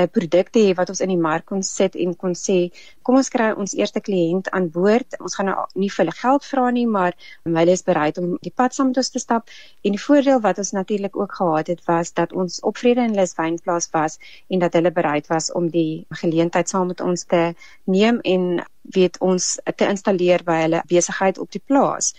'n 0.00 0.08
produk 0.16 0.48
te 0.54 0.60
hê 0.64 0.74
wat 0.78 0.90
ons 0.92 1.00
in 1.04 1.12
die 1.12 1.22
mark 1.28 1.46
kon 1.50 1.62
sit 1.62 1.96
en 2.04 2.14
kon 2.22 2.34
sê 2.34 2.58
kom 3.02 3.16
ons 3.20 3.30
kry 3.34 3.48
ons 3.62 3.74
eerste 3.74 4.00
kliënt 4.08 4.50
aan 4.56 4.68
boord. 4.76 5.16
Ons 5.20 5.36
gaan 5.38 5.46
nou 5.50 5.56
nie 5.74 5.90
vir 5.90 6.04
hulle 6.04 6.16
geld 6.20 6.44
vra 6.50 6.70
nie, 6.70 6.86
maar 6.86 7.16
hulle 7.44 7.74
is 7.78 7.82
bereid 7.90 8.18
om 8.22 8.36
die 8.46 8.54
pad 8.62 8.74
saam 8.74 8.90
met 8.90 9.00
ons 9.02 9.10
te 9.10 9.22
stap. 9.22 9.50
En 9.84 9.96
die 9.96 10.04
voordeel 10.06 10.40
wat 10.46 10.58
ons 10.62 10.72
natuurlik 10.72 11.16
ook 11.16 11.34
gehad 11.40 11.72
het 11.72 11.84
was 11.86 12.12
dat 12.12 12.32
ons 12.32 12.60
op 12.60 12.78
Vrede 12.78 13.00
en 13.00 13.16
Lus 13.18 13.34
wynplaas 13.38 13.90
was 13.92 14.18
en 14.48 14.58
dat 14.58 14.72
hulle 14.78 14.92
bereid 15.00 15.26
was 15.26 15.52
om 15.52 15.68
die 15.68 16.06
geleentheid 16.22 16.68
saam 16.68 16.86
met 16.86 17.00
ons 17.00 17.24
te 17.24 17.42
neem 17.84 18.20
en 18.24 18.64
weet 18.82 19.18
ons 19.20 19.58
te 19.76 19.86
installeer 19.86 20.44
by 20.44 20.62
hulle 20.64 20.82
besigheid 20.86 21.38
op 21.38 21.50
die 21.50 21.62
plaas. 21.66 22.14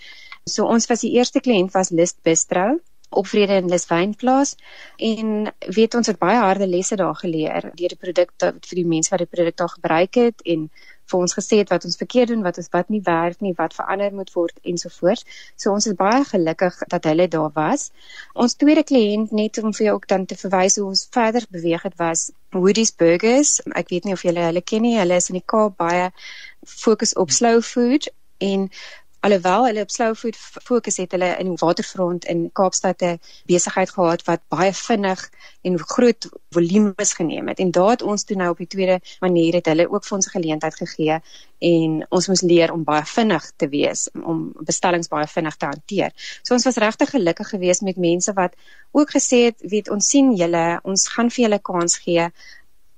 So 0.49 0.65
ons 0.65 0.87
was 0.89 1.03
die 1.05 1.13
eerste 1.17 1.39
kliënt 1.39 1.73
was 1.73 1.91
List 1.91 2.21
Bistro 2.23 2.79
op 3.11 3.27
Vrede 3.27 3.59
en 3.59 3.69
Leswynplaas 3.69 4.55
en 4.97 5.51
weet 5.67 5.95
ons 5.99 6.07
het 6.07 6.19
baie 6.19 6.39
harde 6.39 6.67
lesse 6.67 6.95
daar 6.95 7.15
geleer 7.15 7.71
deur 7.75 7.93
die 7.93 7.99
produkte 7.99 8.53
vir 8.69 8.81
die 8.81 8.87
mense 8.87 9.11
wat 9.13 9.23
die 9.25 9.33
produk 9.35 9.57
daar 9.61 9.75
gebruik 9.75 10.19
het 10.21 10.41
en 10.55 10.69
vir 11.11 11.19
ons 11.19 11.35
gesê 11.35 11.59
het 11.61 11.71
wat 11.73 11.85
ons 11.87 11.99
verkeerd 11.99 12.31
doen, 12.31 12.43
wat 12.45 12.57
ons 12.61 12.69
wat 12.73 12.91
nie 12.93 13.01
werk 13.05 13.41
nie, 13.43 13.53
wat 13.57 13.75
verander 13.75 14.13
moet 14.15 14.31
word 14.35 14.59
ensovoorts. 14.73 15.25
So 15.59 15.73
ons 15.75 15.87
is 15.89 15.97
baie 15.99 16.23
gelukkig 16.27 16.77
dat 16.93 17.09
hulle 17.09 17.27
daar 17.31 17.51
was. 17.55 17.89
Ons 18.33 18.55
tweede 18.61 18.85
kliënt 18.87 19.35
net 19.35 19.59
om 19.63 19.75
vir 19.75 19.89
jou 19.89 19.97
ook 19.99 20.07
dan 20.11 20.25
te 20.25 20.39
verwys 20.39 20.79
hoe 20.79 20.87
ons 20.93 21.07
verder 21.11 21.47
beweeg 21.51 21.83
het 21.87 21.99
was 21.99 22.29
Woody's 22.55 22.95
Burgers. 22.95 23.59
Ek 23.75 23.91
weet 23.93 24.07
nie 24.07 24.15
of 24.17 24.25
julle 24.27 24.47
hulle 24.47 24.63
ken 24.63 24.85
nie. 24.87 24.97
Hulle 24.99 25.19
is 25.19 25.29
in 25.31 25.39
die 25.39 25.45
Kaap 25.45 25.77
baie 25.81 26.09
fokus 26.67 27.15
op 27.19 27.31
slow 27.31 27.61
food 27.65 28.09
en 28.41 28.69
alhoewel 29.21 29.65
hulle 29.67 29.81
op 29.85 29.91
slow 29.93 30.15
food 30.17 30.37
fokus 30.65 30.97
het 30.97 31.11
hulle 31.13 31.29
in 31.39 31.51
die 31.51 31.59
waterfront 31.61 32.25
in 32.33 32.49
Kaapstad 32.57 33.03
'n 33.05 33.19
besigheid 33.45 33.89
gehad 33.89 34.23
wat 34.25 34.41
baie 34.49 34.73
vinnig 34.73 35.29
en 35.61 35.77
groot 35.79 36.29
volumes 36.49 37.13
geneem 37.13 37.47
het 37.47 37.59
en 37.59 37.71
daar 37.71 37.89
het 37.89 38.01
ons 38.01 38.23
toe 38.23 38.37
nou 38.37 38.49
op 38.49 38.57
die 38.57 38.67
tweede 38.67 38.99
manier 39.19 39.53
het 39.53 39.65
hulle 39.65 39.89
ook 39.89 40.05
vir 40.05 40.17
ons 40.17 40.27
geleentheid 40.27 40.75
gegee 40.75 41.19
en 41.59 42.05
ons 42.09 42.27
moes 42.27 42.41
leer 42.41 42.73
om 42.73 42.83
baie 42.83 43.05
vinnig 43.05 43.51
te 43.55 43.69
wees 43.69 44.09
om 44.23 44.53
bestellings 44.65 45.07
baie 45.07 45.27
vinnig 45.27 45.55
te 45.55 45.65
hanteer. 45.65 46.11
So 46.41 46.53
ons 46.53 46.65
was 46.65 46.81
regtig 46.81 47.09
gelukkig 47.09 47.49
geweest 47.49 47.81
met 47.81 47.97
mense 47.97 48.33
wat 48.33 48.55
ook 48.91 49.09
gesê 49.17 49.45
het, 49.45 49.61
weet 49.61 49.89
ons 49.89 50.09
sien 50.09 50.33
julle, 50.35 50.79
ons 50.83 51.07
gaan 51.07 51.29
vir 51.29 51.43
julle 51.43 51.59
kans 51.59 51.97
gee 51.97 52.31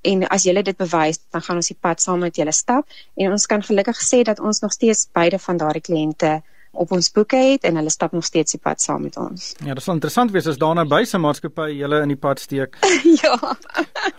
en 0.03 0.25
as 0.27 0.43
julle 0.47 0.63
dit 0.63 0.77
bewys 0.77 1.19
dan 1.31 1.41
gaan 1.41 1.59
ons 1.61 1.71
die 1.71 1.79
pad 1.79 2.01
saam 2.01 2.19
met 2.25 2.35
julle 2.37 2.51
stap. 2.51 2.87
En 3.15 3.31
ons 3.31 3.45
kan 3.45 3.63
gelukkig 3.63 3.99
sê 4.03 4.23
dat 4.27 4.39
ons 4.39 4.59
nog 4.61 4.71
steeds 4.75 5.07
beide 5.13 5.39
van 5.39 5.57
daardie 5.57 5.85
kliënte 5.85 6.41
op 6.73 6.91
ons 6.91 7.11
boeke 7.13 7.37
het 7.37 7.63
en 7.67 7.77
hulle 7.79 7.91
stap 7.93 8.13
nog 8.15 8.25
steeds 8.25 8.55
die 8.55 8.61
pad 8.61 8.81
saam 8.81 9.03
met 9.05 9.17
ons. 9.17 9.53
Ja, 9.65 9.73
dit 9.73 9.83
sal 9.83 9.97
interessant 9.97 10.33
wees 10.33 10.47
as 10.49 10.59
daarna 10.61 10.85
by 10.89 11.03
se 11.07 11.19
maatskappy 11.21 11.69
julle 11.77 12.01
in 12.03 12.13
die 12.13 12.19
pad 12.19 12.41
steek. 12.41 12.77
ja. 13.23 13.37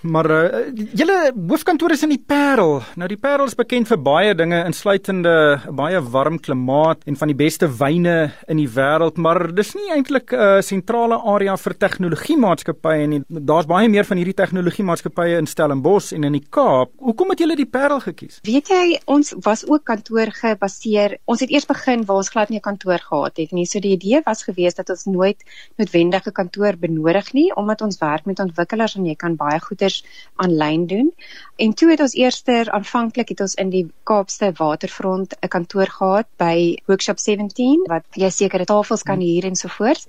Maar 0.03 0.31
uh, 0.31 0.63
julle 0.95 1.19
hoofkantoor 1.35 1.95
is 1.97 2.05
in 2.07 2.15
die 2.15 2.23
Parel. 2.23 2.81
Nou 3.01 3.09
die 3.11 3.19
Parel 3.21 3.51
is 3.51 3.59
bekend 3.59 3.91
vir 3.91 4.01
baie 4.05 4.35
dinge 4.39 4.63
insluitende 4.65 5.35
baie 5.75 6.01
warm 6.15 6.39
klimaat 6.43 7.05
en 7.09 7.19
van 7.21 7.33
die 7.33 7.39
beste 7.39 7.69
wyne 7.81 8.17
in 8.51 8.61
die 8.61 8.69
wêreld, 8.71 9.19
maar 9.21 9.47
dis 9.55 9.75
nie 9.75 9.91
eintlik 9.95 10.33
'n 10.33 10.59
uh, 10.59 10.63
sentrale 10.63 11.19
area 11.19 11.57
vir 11.57 11.75
tegnologie 11.79 12.37
maatskappye 12.37 13.07
nie. 13.07 13.23
Daar's 13.29 13.67
baie 13.67 13.89
meer 13.89 14.05
van 14.05 14.17
hierdie 14.21 14.37
tegnologie 14.37 14.85
maatskappye 14.85 15.39
in 15.39 15.47
Stellenbosch 15.47 16.13
en 16.13 16.25
in 16.25 16.33
die 16.33 16.47
Kaap. 16.51 16.93
Hoekom 16.99 17.31
het 17.31 17.39
julle 17.39 17.57
die 17.57 17.67
Parel 17.67 18.01
gekies? 18.01 18.41
Weet 18.43 18.69
jy, 18.69 19.01
ons 19.07 19.35
was 19.45 19.65
ook 19.69 19.85
kantoor 19.85 20.31
gebaseer. 20.33 21.19
Ons 21.25 21.41
het 21.41 21.51
eers 21.51 21.67
begin 21.67 22.05
waar 22.05 22.23
ons 22.23 22.31
glad 22.45 22.51
nie 22.51 22.59
'n 22.59 22.69
kantoor 22.69 22.99
gehad 22.99 23.37
het 23.37 23.53
nie. 23.53 23.67
So 23.67 23.81
die 23.81 23.97
idee 23.97 24.21
was 24.25 24.43
gewees 24.43 24.75
dat 24.75 24.91
ons 24.91 25.05
nooit 25.05 25.43
noodwendige 25.77 26.33
kantoor 26.33 26.77
benodig 26.77 27.33
nie 27.33 27.55
omdat 27.57 27.81
ons 27.81 27.99
werk 27.99 28.25
met 28.25 28.39
ontwikkelaars 28.39 28.97
en 28.97 29.07
jy 29.07 29.15
kan 29.15 29.37
baie 29.37 29.61
goeders 29.61 30.05
aanlyn 30.37 30.87
doen. 30.87 31.13
En 31.57 31.75
toe 31.75 31.91
het 31.91 32.01
ons 32.01 32.15
eerster 32.15 32.71
aanvanklik 32.71 33.29
het 33.29 33.41
ons 33.41 33.55
in 33.55 33.71
die 33.71 33.87
Kaapse 34.05 34.53
Waterfront 34.53 35.35
'n 35.41 35.49
kantoor 35.49 35.87
gehad 35.87 36.27
by 36.37 36.77
Workshop 36.87 37.19
17 37.19 37.85
wat 37.87 38.05
jy 38.13 38.31
sekere 38.31 38.65
tafels 38.65 39.03
kan 39.03 39.21
huur 39.21 39.45
en 39.45 39.57
so 39.57 39.69
voort. 39.69 40.07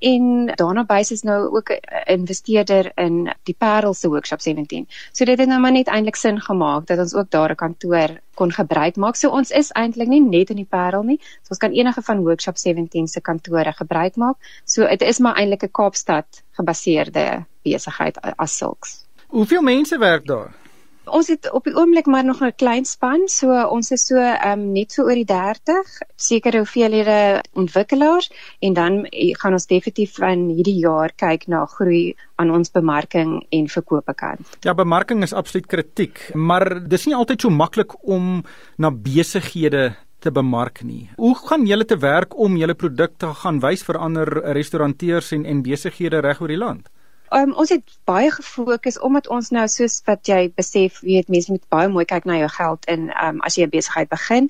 En 0.00 0.52
daarna 0.54 0.84
bys 0.84 1.10
is 1.10 1.22
nou 1.22 1.56
ook 1.56 1.70
'n 1.70 1.80
investeerder 2.06 2.92
in 2.96 3.30
die 3.44 3.54
Parel 3.58 3.94
se 3.94 4.08
Workshop 4.08 4.40
17. 4.40 4.86
So 5.12 5.24
dit 5.24 5.38
het 5.38 5.48
nou 5.48 5.60
maar 5.60 5.72
net 5.72 5.88
eintlik 5.88 6.16
sin 6.16 6.40
gemaak 6.40 6.86
dat 6.86 6.98
ons 6.98 7.14
ook 7.14 7.30
daar 7.30 7.50
'n 7.50 7.54
kantoor 7.54 8.20
kon 8.36 8.52
gebruik 8.52 9.00
maak. 9.00 9.16
So 9.16 9.32
ons 9.34 9.50
is 9.50 9.72
eintlik 9.74 10.12
nie 10.12 10.20
net 10.20 10.52
in 10.52 10.60
die 10.60 10.68
Parel 10.68 11.06
nie. 11.08 11.18
So 11.42 11.56
ons 11.56 11.62
kan 11.62 11.72
enige 11.72 12.04
van 12.06 12.22
Workshop 12.26 12.60
17 12.60 13.08
se 13.08 13.20
kantore 13.20 13.72
gebruik 13.72 14.20
maak. 14.20 14.36
So 14.64 14.86
dit 14.86 15.02
is 15.02 15.18
maar 15.18 15.40
eintlik 15.40 15.64
'n 15.64 15.72
Kaapstad 15.72 16.42
gebaseerde 16.58 17.44
besigheid 17.64 18.18
as 18.36 18.56
sulks. 18.56 19.04
Hoeveel 19.26 19.62
mense 19.62 19.98
werk 19.98 20.26
daar? 20.26 20.65
Ons 21.06 21.28
het 21.30 21.46
op 21.54 21.64
die 21.68 21.74
oomblik 21.76 22.06
maar 22.10 22.24
nog 22.24 22.42
'n 22.42 22.52
klein 22.56 22.84
span, 22.84 23.28
so 23.28 23.54
ons 23.70 23.90
is 23.90 24.06
so 24.06 24.16
ehm 24.16 24.60
um, 24.60 24.72
net 24.72 24.92
so 24.92 25.02
oor 25.02 25.14
die 25.14 25.24
30, 25.24 25.86
sekere 26.16 26.58
hoeveelhede 26.58 27.42
ontwikkelaars 27.54 28.30
en 28.60 28.72
dan 28.72 29.06
gaan 29.10 29.52
ons 29.52 29.66
definitief 29.66 30.14
van 30.14 30.48
hierdie 30.48 30.78
jaar 30.78 31.12
kyk 31.16 31.46
na 31.46 31.64
groei 31.66 32.14
aan 32.34 32.50
ons 32.50 32.70
bemarking 32.70 33.46
en 33.50 33.68
verkope 33.68 34.14
kant. 34.14 34.56
Ja, 34.60 34.74
bemarking 34.74 35.22
is 35.22 35.32
absoluut 35.32 35.66
kritiek, 35.66 36.34
maar 36.34 36.88
dis 36.88 37.06
nie 37.06 37.14
altyd 37.14 37.40
so 37.40 37.50
maklik 37.50 37.94
om 38.02 38.44
na 38.76 38.90
besighede 38.90 39.94
te 40.18 40.30
bemark 40.30 40.82
nie. 40.82 41.10
Hoe 41.16 41.34
gaan 41.34 41.66
julle 41.66 41.84
te 41.84 41.98
werk 41.98 42.38
om 42.38 42.56
julle 42.56 42.74
produkte 42.74 43.26
gaan 43.26 43.60
wys 43.60 43.84
vir 43.86 43.98
ander 43.98 44.28
restauranteurs 44.56 45.32
en 45.32 45.44
en 45.44 45.62
besighede 45.62 46.20
reg 46.20 46.40
oor 46.40 46.48
die 46.48 46.62
land? 46.62 46.88
Um, 47.34 47.52
ons 47.58 47.72
het 47.74 47.82
baie 48.06 48.30
gefokus 48.30 49.00
omdat 49.02 49.26
ons 49.34 49.48
nou 49.50 49.64
soos 49.68 49.98
wat 50.06 50.28
jy 50.30 50.46
besef, 50.54 51.00
weet 51.02 51.30
mense 51.32 51.50
moet 51.50 51.64
baie 51.74 51.88
mooi 51.90 52.04
kyk 52.06 52.26
na 52.28 52.36
jou 52.38 52.50
geld 52.54 52.86
en 52.92 53.08
um, 53.10 53.40
as 53.42 53.56
jy 53.58 53.66
'n 53.66 53.72
besigheid 53.72 54.08
begin, 54.08 54.46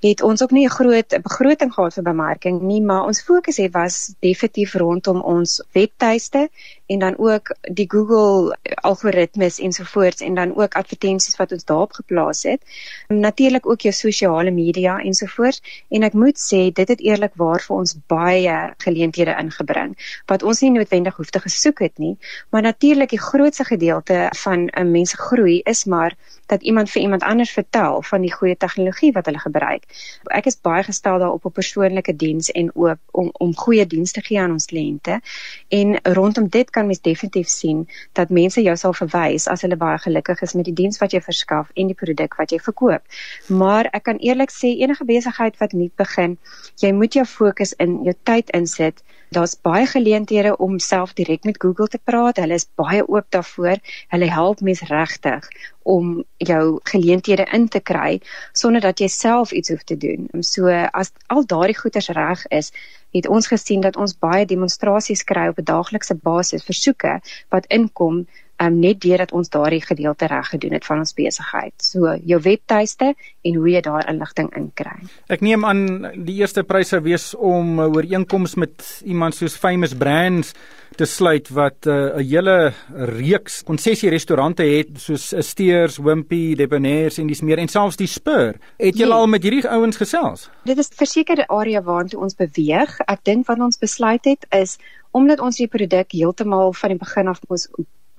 het 0.00 0.22
ons 0.22 0.42
ook 0.42 0.54
nie 0.54 0.64
'n 0.66 0.70
groot 0.70 1.10
begroting 1.22 1.74
gehad 1.74 1.94
vir 1.94 2.04
bemarking 2.04 2.62
nie, 2.62 2.80
maar 2.80 3.06
ons 3.06 3.22
fokus 3.22 3.56
het 3.56 3.72
was 3.72 4.14
definitief 4.20 4.74
rondom 4.74 5.20
ons 5.22 5.62
webtuiste 5.72 6.48
en 6.86 6.98
dan 6.98 7.18
ook 7.18 7.54
die 7.62 7.86
Google 7.90 8.56
algoritmes 8.74 9.58
ensovoorts 9.58 10.20
en 10.20 10.34
dan 10.34 10.54
ook 10.56 10.74
advertensies 10.74 11.36
wat 11.36 11.52
ons 11.52 11.64
daarop 11.64 11.92
geplaas 11.92 12.42
het. 12.42 12.62
Natuurlik 13.08 13.66
ook 13.66 13.80
jou 13.80 13.92
sosiale 13.92 14.50
media 14.50 14.98
ensovoorts 14.98 15.62
en 15.88 16.02
ek 16.02 16.12
moet 16.12 16.38
sê 16.38 16.70
dit 16.72 16.88
het 16.88 17.00
eerlikwaar 17.00 17.60
vir 17.60 17.76
ons 17.76 17.96
baie 18.06 18.74
geleenthede 18.78 19.34
ingebring 19.38 19.94
wat 20.26 20.42
ons 20.42 20.60
nie 20.60 20.70
noodwendig 20.70 21.16
hoef 21.16 21.30
te 21.30 21.40
gesoek 21.40 21.78
het 21.78 21.98
nie 21.98 22.16
Maar 22.50 22.62
natuurlik 22.62 23.08
die 23.10 23.20
grootste 23.20 23.64
gedeelte 23.64 24.32
van 24.36 24.70
'n 24.78 24.90
mens 24.90 25.10
se 25.10 25.16
groei 25.16 25.60
is 25.62 25.84
maar 25.84 26.14
dat 26.50 26.62
iemand 26.62 26.90
vir 26.90 27.02
iemand 27.02 27.22
anders 27.22 27.50
vertel 27.50 28.02
van 28.02 28.20
die 28.26 28.32
goeie 28.32 28.56
tegnologie 28.56 29.12
wat 29.12 29.26
hulle 29.30 29.42
gebruik. 29.42 29.86
Ek 30.34 30.46
is 30.50 30.58
baie 30.60 30.82
gestel 30.86 31.18
daarop 31.22 31.44
op 31.44 31.54
persoonlike 31.54 32.16
diens 32.16 32.50
en 32.50 32.70
oop 32.74 32.98
om 33.10 33.30
om 33.38 33.54
goeie 33.56 33.86
dienste 33.86 34.20
te 34.20 34.26
gee 34.26 34.40
aan 34.40 34.56
ons 34.56 34.66
kliënte. 34.66 35.20
En 35.68 35.98
rondom 36.02 36.48
dit 36.48 36.70
kan 36.70 36.86
mens 36.86 37.00
definitief 37.00 37.48
sien 37.48 37.86
dat 38.12 38.30
mense 38.30 38.62
jou 38.62 38.76
sal 38.76 38.94
verwys 38.96 39.46
as 39.48 39.62
hulle 39.66 39.78
baie 39.80 39.98
gelukkig 39.98 40.42
is 40.46 40.54
met 40.58 40.68
die 40.68 40.76
diens 40.82 40.98
wat 41.02 41.14
jy 41.16 41.22
verskaf 41.24 41.70
en 41.74 41.92
die 41.92 41.98
produk 42.02 42.36
wat 42.40 42.50
jy 42.54 42.58
verkoop. 42.58 43.02
Maar 43.48 43.90
ek 43.92 44.06
kan 44.10 44.18
eerlik 44.18 44.54
sê 44.54 44.74
enige 44.82 45.04
besigheid 45.04 45.56
wat 45.62 45.72
nuut 45.72 45.94
begin, 45.96 46.36
jy 46.82 46.92
moet 46.92 47.14
jou 47.14 47.24
fokus 47.24 47.74
in 47.78 48.00
jou 48.04 48.14
tyd 48.22 48.50
insit. 48.56 49.02
Daar's 49.30 49.54
baie 49.62 49.86
geleenthede 49.86 50.56
om 50.58 50.78
self 50.82 51.12
direk 51.14 51.44
met 51.46 51.60
Google 51.62 51.86
te 51.86 52.00
praat. 52.02 52.40
Hulle 52.42 52.56
is 52.58 52.66
baie 52.74 53.04
oop 53.06 53.26
daarvoor. 53.30 53.78
Hulle 54.10 54.30
help 54.30 54.60
mense 54.66 54.88
regtig 54.90 55.46
om 55.90 56.24
jou 56.36 56.64
geleenthede 56.92 57.46
in 57.52 57.68
te 57.68 57.80
kry 57.80 58.20
sonder 58.52 58.80
dat 58.84 59.00
jy 59.02 59.08
self 59.10 59.52
iets 59.52 59.72
hoef 59.72 59.82
te 59.84 59.96
doen. 59.96 60.28
So 60.46 60.70
as 60.70 61.10
al 61.26 61.46
daardie 61.46 61.78
goeders 61.78 62.08
reg 62.14 62.46
is, 62.48 62.70
het 63.16 63.26
ons 63.26 63.50
gesien 63.50 63.82
dat 63.82 63.96
ons 63.96 64.14
baie 64.18 64.46
demonstrasies 64.46 65.24
kry 65.26 65.48
op 65.50 65.58
'n 65.58 65.66
daaglikse 65.72 66.14
basis 66.14 66.64
versoeke 66.64 67.18
wat 67.48 67.66
inkom 67.66 68.26
um, 68.60 68.78
net 68.80 69.00
deurdat 69.02 69.32
ons 69.36 69.48
daardie 69.48 69.82
gedeelte 69.84 70.28
reg 70.30 70.52
gedoen 70.54 70.76
het 70.76 70.86
van 70.86 71.02
ons 71.04 71.14
besigheid. 71.16 71.74
So 71.82 72.14
jou 72.26 72.40
webtuiste 72.44 73.14
en 73.42 73.54
hoe 73.56 73.70
jy 73.70 73.80
daar 73.84 74.08
inligting 74.10 74.50
inkry. 74.56 74.98
Ek 75.32 75.44
neem 75.44 75.64
aan 75.64 75.86
die 76.26 76.40
eerste 76.40 76.64
prys 76.66 76.92
sou 76.92 77.00
wees 77.04 77.32
om 77.34 77.80
'n 77.80 77.94
ooreenkoms 77.94 78.54
met 78.56 79.02
iemand 79.04 79.34
soos 79.34 79.56
Famous 79.56 79.94
Brands 79.94 80.54
te 80.96 81.04
sluit 81.06 81.48
wat 81.48 81.86
uh, 81.86 81.94
'n 81.94 82.20
uh, 82.20 82.26
hele 82.30 82.72
reeks 83.18 83.62
konsessie 83.62 84.10
restaurante 84.10 84.62
het 84.62 84.88
soos 84.94 85.34
Steers, 85.38 85.98
Wimpy, 85.98 86.54
Debonair's 86.54 87.18
en 87.18 87.26
dis 87.26 87.40
meer 87.40 87.58
en 87.58 87.68
selfs 87.68 87.96
die 87.96 88.06
Spur. 88.06 88.58
Het 88.76 88.98
jy 88.98 89.08
al 89.08 89.26
met 89.26 89.42
hierdie 89.42 89.68
ouens 89.68 89.96
gesels? 89.96 90.50
Dit 90.64 90.78
is 90.78 90.90
versekerde 90.94 91.46
area 91.48 91.82
waartoe 91.82 92.20
ons 92.20 92.34
beweeg. 92.34 93.00
Ek 93.06 93.24
dink 93.24 93.46
wat 93.46 93.58
ons 93.58 93.78
besluit 93.78 94.24
het 94.24 94.46
is 94.50 94.78
omdat 95.10 95.40
ons 95.40 95.56
die 95.56 95.68
produk 95.68 96.12
heeltemal 96.12 96.72
van 96.72 96.88
die 96.90 96.98
begin 96.98 97.28
af 97.28 97.40
moes 97.48 97.68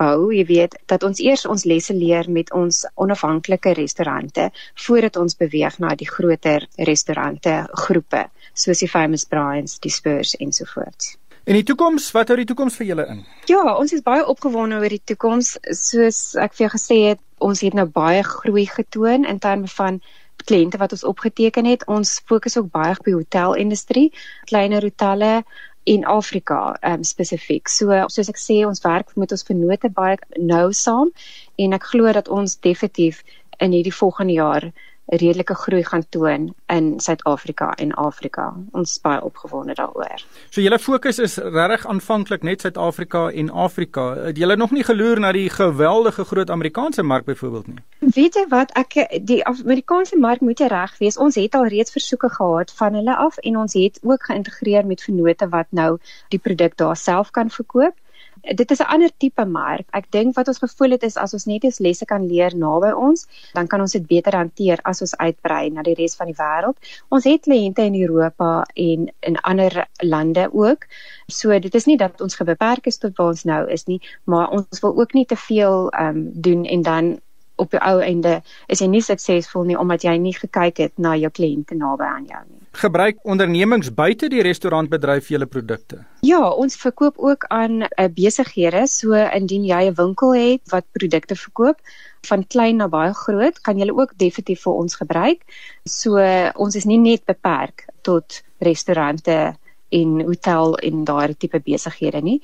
bou, 0.01 0.31
jy 0.33 0.45
weet, 0.49 0.77
dat 0.91 1.05
ons 1.07 1.21
eers 1.21 1.45
ons 1.45 1.65
lesse 1.69 1.93
leer 1.93 2.29
met 2.29 2.51
ons 2.57 2.83
onafhanklike 3.05 3.75
restaurante 3.77 4.49
voordat 4.85 5.21
ons 5.21 5.37
beweeg 5.37 5.77
na 5.83 5.95
die 5.95 6.09
groter 6.09 6.67
restaurante 6.91 7.61
groepe, 7.85 8.27
soos 8.53 8.81
die 8.81 8.89
Famous 8.89 9.27
Brian's, 9.29 9.77
die 9.79 9.93
Spurs 9.93 10.33
ensovoorts. 10.39 11.15
En 11.49 11.57
die 11.57 11.65
toekoms, 11.65 12.11
wat 12.13 12.29
hou 12.29 12.37
die 12.37 12.45
toekoms 12.45 12.75
vir 12.77 12.91
julle 12.91 13.07
in? 13.09 13.21
Ja, 13.49 13.63
ons 13.73 13.93
is 13.95 14.03
baie 14.05 14.25
opgewonde 14.29 14.77
oor 14.77 14.93
die 14.93 15.01
toekoms, 15.11 15.55
soos 15.73 16.35
ek 16.37 16.53
vir 16.57 16.67
jou 16.67 16.73
gesê 16.75 16.97
het, 17.09 17.21
ons 17.41 17.63
het 17.65 17.73
nou 17.73 17.87
baie 17.89 18.21
groei 18.23 18.67
getoon 18.69 19.25
in 19.25 19.41
terme 19.41 19.69
van 19.73 19.97
kliënte 20.45 20.77
wat 20.81 20.93
ons 20.95 21.03
opgeteken 21.05 21.65
het. 21.69 21.85
Ons 21.89 22.19
fokus 22.29 22.57
ook 22.57 22.69
baie 22.73 22.93
op 22.97 23.05
die 23.05 23.17
hotelindustrie, 23.17 24.07
kleiner 24.49 24.85
hotelle, 24.85 25.41
en 25.84 26.06
Afrika 26.06 26.78
um, 26.86 27.04
spesifiek. 27.04 27.70
So 27.70 27.89
soos 28.13 28.30
ek 28.30 28.39
sê, 28.39 28.62
ons 28.67 28.84
werk 28.86 29.15
met 29.17 29.32
ons 29.34 29.46
vennote 29.48 29.89
baie 29.94 30.17
nou 30.38 30.70
saam 30.78 31.10
en 31.58 31.78
ek 31.78 31.89
glo 31.94 32.12
dat 32.13 32.30
ons 32.30 32.60
definitief 32.62 33.24
in 33.62 33.74
hierdie 33.74 33.96
volgende 33.96 34.38
jaar 34.38 34.72
redelike 35.12 35.56
groei 35.56 35.84
gaan 35.84 36.04
toon 36.10 36.54
in 36.71 37.00
Suid-Afrika 37.00 37.71
en 37.74 37.91
Afrika. 38.00 38.54
Ons 38.71 38.95
is 38.95 39.02
baie 39.04 39.21
opgewonde 39.24 39.76
daaroor. 39.76 40.24
So 40.50 40.62
julle 40.63 40.80
fokus 40.80 41.19
is 41.19 41.38
regtig 41.38 41.86
aanvanklik 41.91 42.45
net 42.47 42.62
Suid-Afrika 42.62 43.28
en 43.30 43.50
Afrika. 43.50 44.13
Het 44.28 44.38
julle 44.38 44.56
nog 44.56 44.71
nie 44.71 44.84
geloer 44.88 45.19
na 45.19 45.32
die 45.36 45.50
geweldige 45.50 46.24
groot 46.26 46.50
Amerikaanse 46.50 47.04
mark 47.04 47.26
byvoorbeeld 47.26 47.67
nie? 47.67 47.82
Weet 48.15 48.36
jy 48.39 48.45
wat, 48.50 48.71
ek 48.80 48.95
die 49.28 49.41
Amerikaanse 49.45 50.17
mark 50.17 50.41
moet 50.41 50.60
reg 50.60 50.95
wees. 51.00 51.17
Ons 51.17 51.36
het 51.36 51.56
al 51.56 51.67
reeds 51.67 51.91
versoeke 51.91 52.30
gehad 52.30 52.71
van 52.76 52.95
hulle 53.00 53.15
af 53.15 53.38
en 53.38 53.58
ons 53.58 53.74
het 53.74 54.00
ook 54.02 54.24
geïntegreer 54.32 54.86
met 54.86 55.04
vennote 55.04 55.50
wat 55.50 55.67
nou 55.69 55.97
die 56.30 56.39
produk 56.39 56.78
daar 56.78 56.97
self 56.97 57.32
kan 57.32 57.50
verkoop 57.50 57.95
dit 58.43 58.71
is 58.71 58.80
'n 58.80 58.89
ander 58.93 59.12
tipe 59.17 59.45
mark. 59.45 59.88
Ek 59.91 60.12
dink 60.12 60.36
wat 60.36 60.47
ons 60.47 60.58
gevoel 60.58 60.91
het 60.91 61.04
is 61.04 61.17
as 61.17 61.34
ons 61.34 61.45
net 61.45 61.63
ons 61.63 61.80
lesse 61.80 62.06
kan 62.06 62.27
leer 62.27 62.56
naby 62.56 62.91
ons, 62.91 63.27
dan 63.54 63.67
kan 63.67 63.82
ons 63.82 63.91
dit 63.91 64.08
beter 64.08 64.36
hanteer 64.36 64.80
as 64.84 65.01
ons 65.01 65.15
uitbrei 65.17 65.69
na 65.69 65.82
die 65.82 65.93
res 65.93 66.15
van 66.15 66.27
die 66.27 66.36
wêreld. 66.38 66.77
Ons 67.10 67.23
het 67.23 67.41
kliënte 67.41 67.82
in 67.82 68.01
Europa 68.01 68.63
en 68.75 69.12
in 69.19 69.38
ander 69.38 69.88
lande 69.99 70.49
ook. 70.54 70.88
So 71.27 71.60
dit 71.60 71.75
is 71.75 71.86
nie 71.86 71.97
dat 71.97 72.21
ons 72.21 72.36
gebeperk 72.36 72.86
is 72.86 72.97
tot 72.97 73.17
waar 73.17 73.27
ons 73.27 73.43
nou 73.43 73.69
is 73.69 73.86
nie, 73.86 74.01
maar 74.23 74.49
ons 74.49 74.80
wil 74.82 74.97
ook 74.97 75.13
nie 75.13 75.25
te 75.25 75.36
veel 75.36 75.89
ehm 75.89 76.17
um, 76.17 76.32
doen 76.34 76.65
en 76.65 76.82
dan 76.82 77.19
op 77.62 77.71
die 77.74 77.82
ou 77.86 78.00
einde 78.02 78.39
is 78.67 78.82
jy 78.82 78.89
nie 78.91 79.04
suksesvol 79.06 79.67
nie 79.69 79.78
omdat 79.80 80.06
jy 80.08 80.17
nie 80.21 80.34
gekyk 80.38 80.82
het 80.86 80.97
na 80.97 81.13
jou 81.19 81.32
kliënte 81.32 81.78
naby 81.78 82.08
aan 82.08 82.26
jou 82.30 82.41
nie. 82.47 82.62
Gebruik 82.82 83.17
ondernemings 83.28 83.89
buite 83.91 84.30
die 84.32 84.43
restaurantbedryf 84.45 85.28
julle 85.34 85.45
produkte? 85.45 86.00
Ja, 86.24 86.39
ons 86.50 86.78
verkoop 86.80 87.19
ook 87.19 87.43
aan 87.52 87.84
uh, 87.84 88.08
besighede, 88.15 88.86
so 88.88 89.12
indien 89.12 89.65
jy 89.67 89.82
'n 89.89 89.97
winkel 89.97 90.34
het 90.36 90.62
wat 90.71 90.88
produkte 90.95 91.36
verkoop 91.36 91.82
van 92.28 92.47
klein 92.47 92.78
na 92.78 92.88
baie 92.88 93.13
groot, 93.13 93.60
kan 93.62 93.80
jy 93.80 93.89
ook 93.91 94.15
definitief 94.17 94.63
vir 94.63 94.74
ons 94.74 94.95
gebruik. 94.95 95.43
So 95.86 96.17
ons 96.56 96.76
is 96.76 96.86
nie 96.86 96.97
net 96.97 97.26
beperk 97.26 97.88
tot 98.02 98.41
restaurante 98.60 99.56
en 99.91 100.21
hotel 100.25 100.75
en 100.88 101.04
daardie 101.08 101.38
tipe 101.38 101.60
besighede 101.65 102.21
nie. 102.25 102.39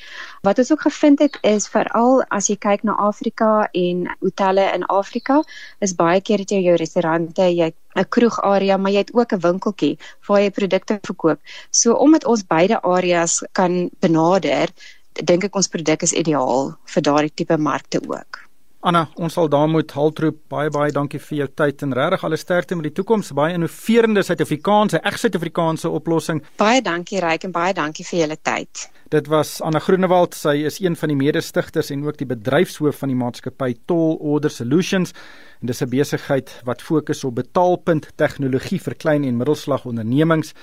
Wat 0.47 0.59
ons 0.59 0.71
ook 0.71 0.85
gevind 0.87 1.23
het 1.23 1.39
is 1.47 1.67
veral 1.73 2.23
as 2.29 2.49
jy 2.51 2.57
kyk 2.67 2.83
na 2.87 2.95
Afrika 3.07 3.69
en 3.73 4.07
hotelle 4.19 4.67
in 4.75 4.85
Afrika, 4.91 5.41
is 5.79 5.95
baie 5.95 6.21
keer 6.21 6.43
dat 6.43 6.51
jy 6.55 6.61
jou 6.67 6.77
restaurante, 6.79 7.49
jy 7.49 7.71
'n 7.97 8.05
kroegarea, 8.09 8.77
maar 8.77 8.91
jy 8.91 9.03
het 9.05 9.13
ook 9.13 9.33
'n 9.33 9.43
winkeltjie 9.47 9.97
waar 10.27 10.41
jy 10.41 10.51
produkte 10.51 10.99
verkoop. 11.01 11.39
So 11.71 11.93
omdat 11.93 12.25
ons 12.25 12.45
beide 12.47 12.81
areas 12.81 13.43
kan 13.51 13.89
benader, 13.99 14.69
dink 15.13 15.43
ek 15.43 15.55
ons 15.55 15.67
produk 15.67 16.01
is 16.01 16.13
ideaal 16.13 16.77
vir 16.85 17.01
daardie 17.01 17.33
tipe 17.33 17.57
markte 17.57 18.01
ook. 18.07 18.46
Anna, 18.85 19.07
ons 19.17 19.33
sal 19.33 19.47
daar 19.49 19.65
moet 19.67 19.89
haltroep. 19.91 20.35
Baie 20.53 20.69
baie 20.69 20.91
dankie 20.93 21.19
vir 21.19 21.37
jou 21.39 21.47
tyd 21.59 21.81
en 21.81 21.95
regtig 21.97 22.23
alle 22.27 22.37
sterkte 22.37 22.75
met 22.77 22.85
die 22.85 22.93
toekoms. 22.99 23.31
Baie 23.33 23.55
innoverende 23.57 24.21
Suid-Afrikaanse, 24.21 25.01
reg 25.01 25.17
Suid-Afrikaanse 25.17 25.89
oplossing. 25.89 26.43
Baie 26.61 26.83
dankie 26.85 27.17
Ryk 27.23 27.47
en 27.49 27.55
baie 27.55 27.73
dankie 27.73 28.05
vir 28.05 28.19
julle 28.21 28.37
tyd. 28.37 28.85
Dit 29.09 29.31
was 29.33 29.55
Anna 29.65 29.81
Groenewald. 29.81 30.37
Sy 30.37 30.53
is 30.69 30.77
een 30.83 30.95
van 30.99 31.09
die 31.09 31.17
mede-stigters 31.17 31.89
en 31.95 32.05
ook 32.05 32.21
die 32.21 32.29
bedryfshoof 32.29 33.01
van 33.01 33.09
die 33.09 33.17
maatskappy 33.17 33.71
Toll 33.89 34.19
Order 34.21 34.53
Solutions. 34.53 35.13
En 35.61 35.73
dis 35.73 35.81
'n 35.81 35.89
besigheid 35.89 36.61
wat 36.63 36.81
fokus 36.81 37.23
op 37.23 37.35
betaalpunt 37.35 38.11
tegnologie 38.15 38.79
vir 38.79 38.95
klein 38.95 39.23
en 39.23 39.37
middelslag 39.37 39.85
ondernemings. 39.85 40.53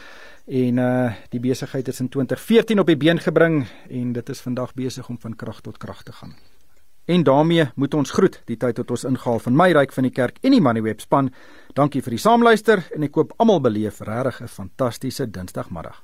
En 0.47 0.79
uh 0.79 1.13
die 1.31 1.41
besigheid 1.41 1.89
is 1.89 2.01
in 2.01 2.09
2014 2.09 2.79
op 2.79 2.87
die 2.87 2.97
been 2.97 3.19
gebring 3.19 3.67
en 3.91 4.13
dit 4.13 4.29
is 4.29 4.41
vandag 4.41 4.75
besig 4.75 5.09
om 5.09 5.19
van 5.19 5.37
krag 5.37 5.61
tot 5.61 5.79
krag 5.79 6.03
te 6.03 6.13
gaan. 6.13 6.54
En 7.05 7.23
daarmee 7.23 7.69
moet 7.75 7.95
ons 7.95 8.11
groet 8.11 8.41
die 8.49 8.57
tyd 8.57 8.79
tot 8.81 8.91
ons 8.91 9.05
ingehaal 9.05 9.43
van 9.45 9.57
my 9.57 9.69
ryk 9.77 9.93
van 9.93 10.07
die 10.09 10.15
kerk 10.15 10.39
en 10.41 10.57
die 10.57 10.63
Moneyweb 10.65 11.05
span. 11.05 11.29
Dankie 11.77 12.01
vir 12.03 12.17
die 12.17 12.23
saamluister 12.23 12.87
en 12.97 13.05
ek 13.05 13.13
koop 13.13 13.35
almal 13.37 13.61
beleef 13.61 14.01
regtig 14.01 14.41
'n 14.41 14.49
fantastiese 14.49 15.31
Dinsdagmiddag. 15.31 16.01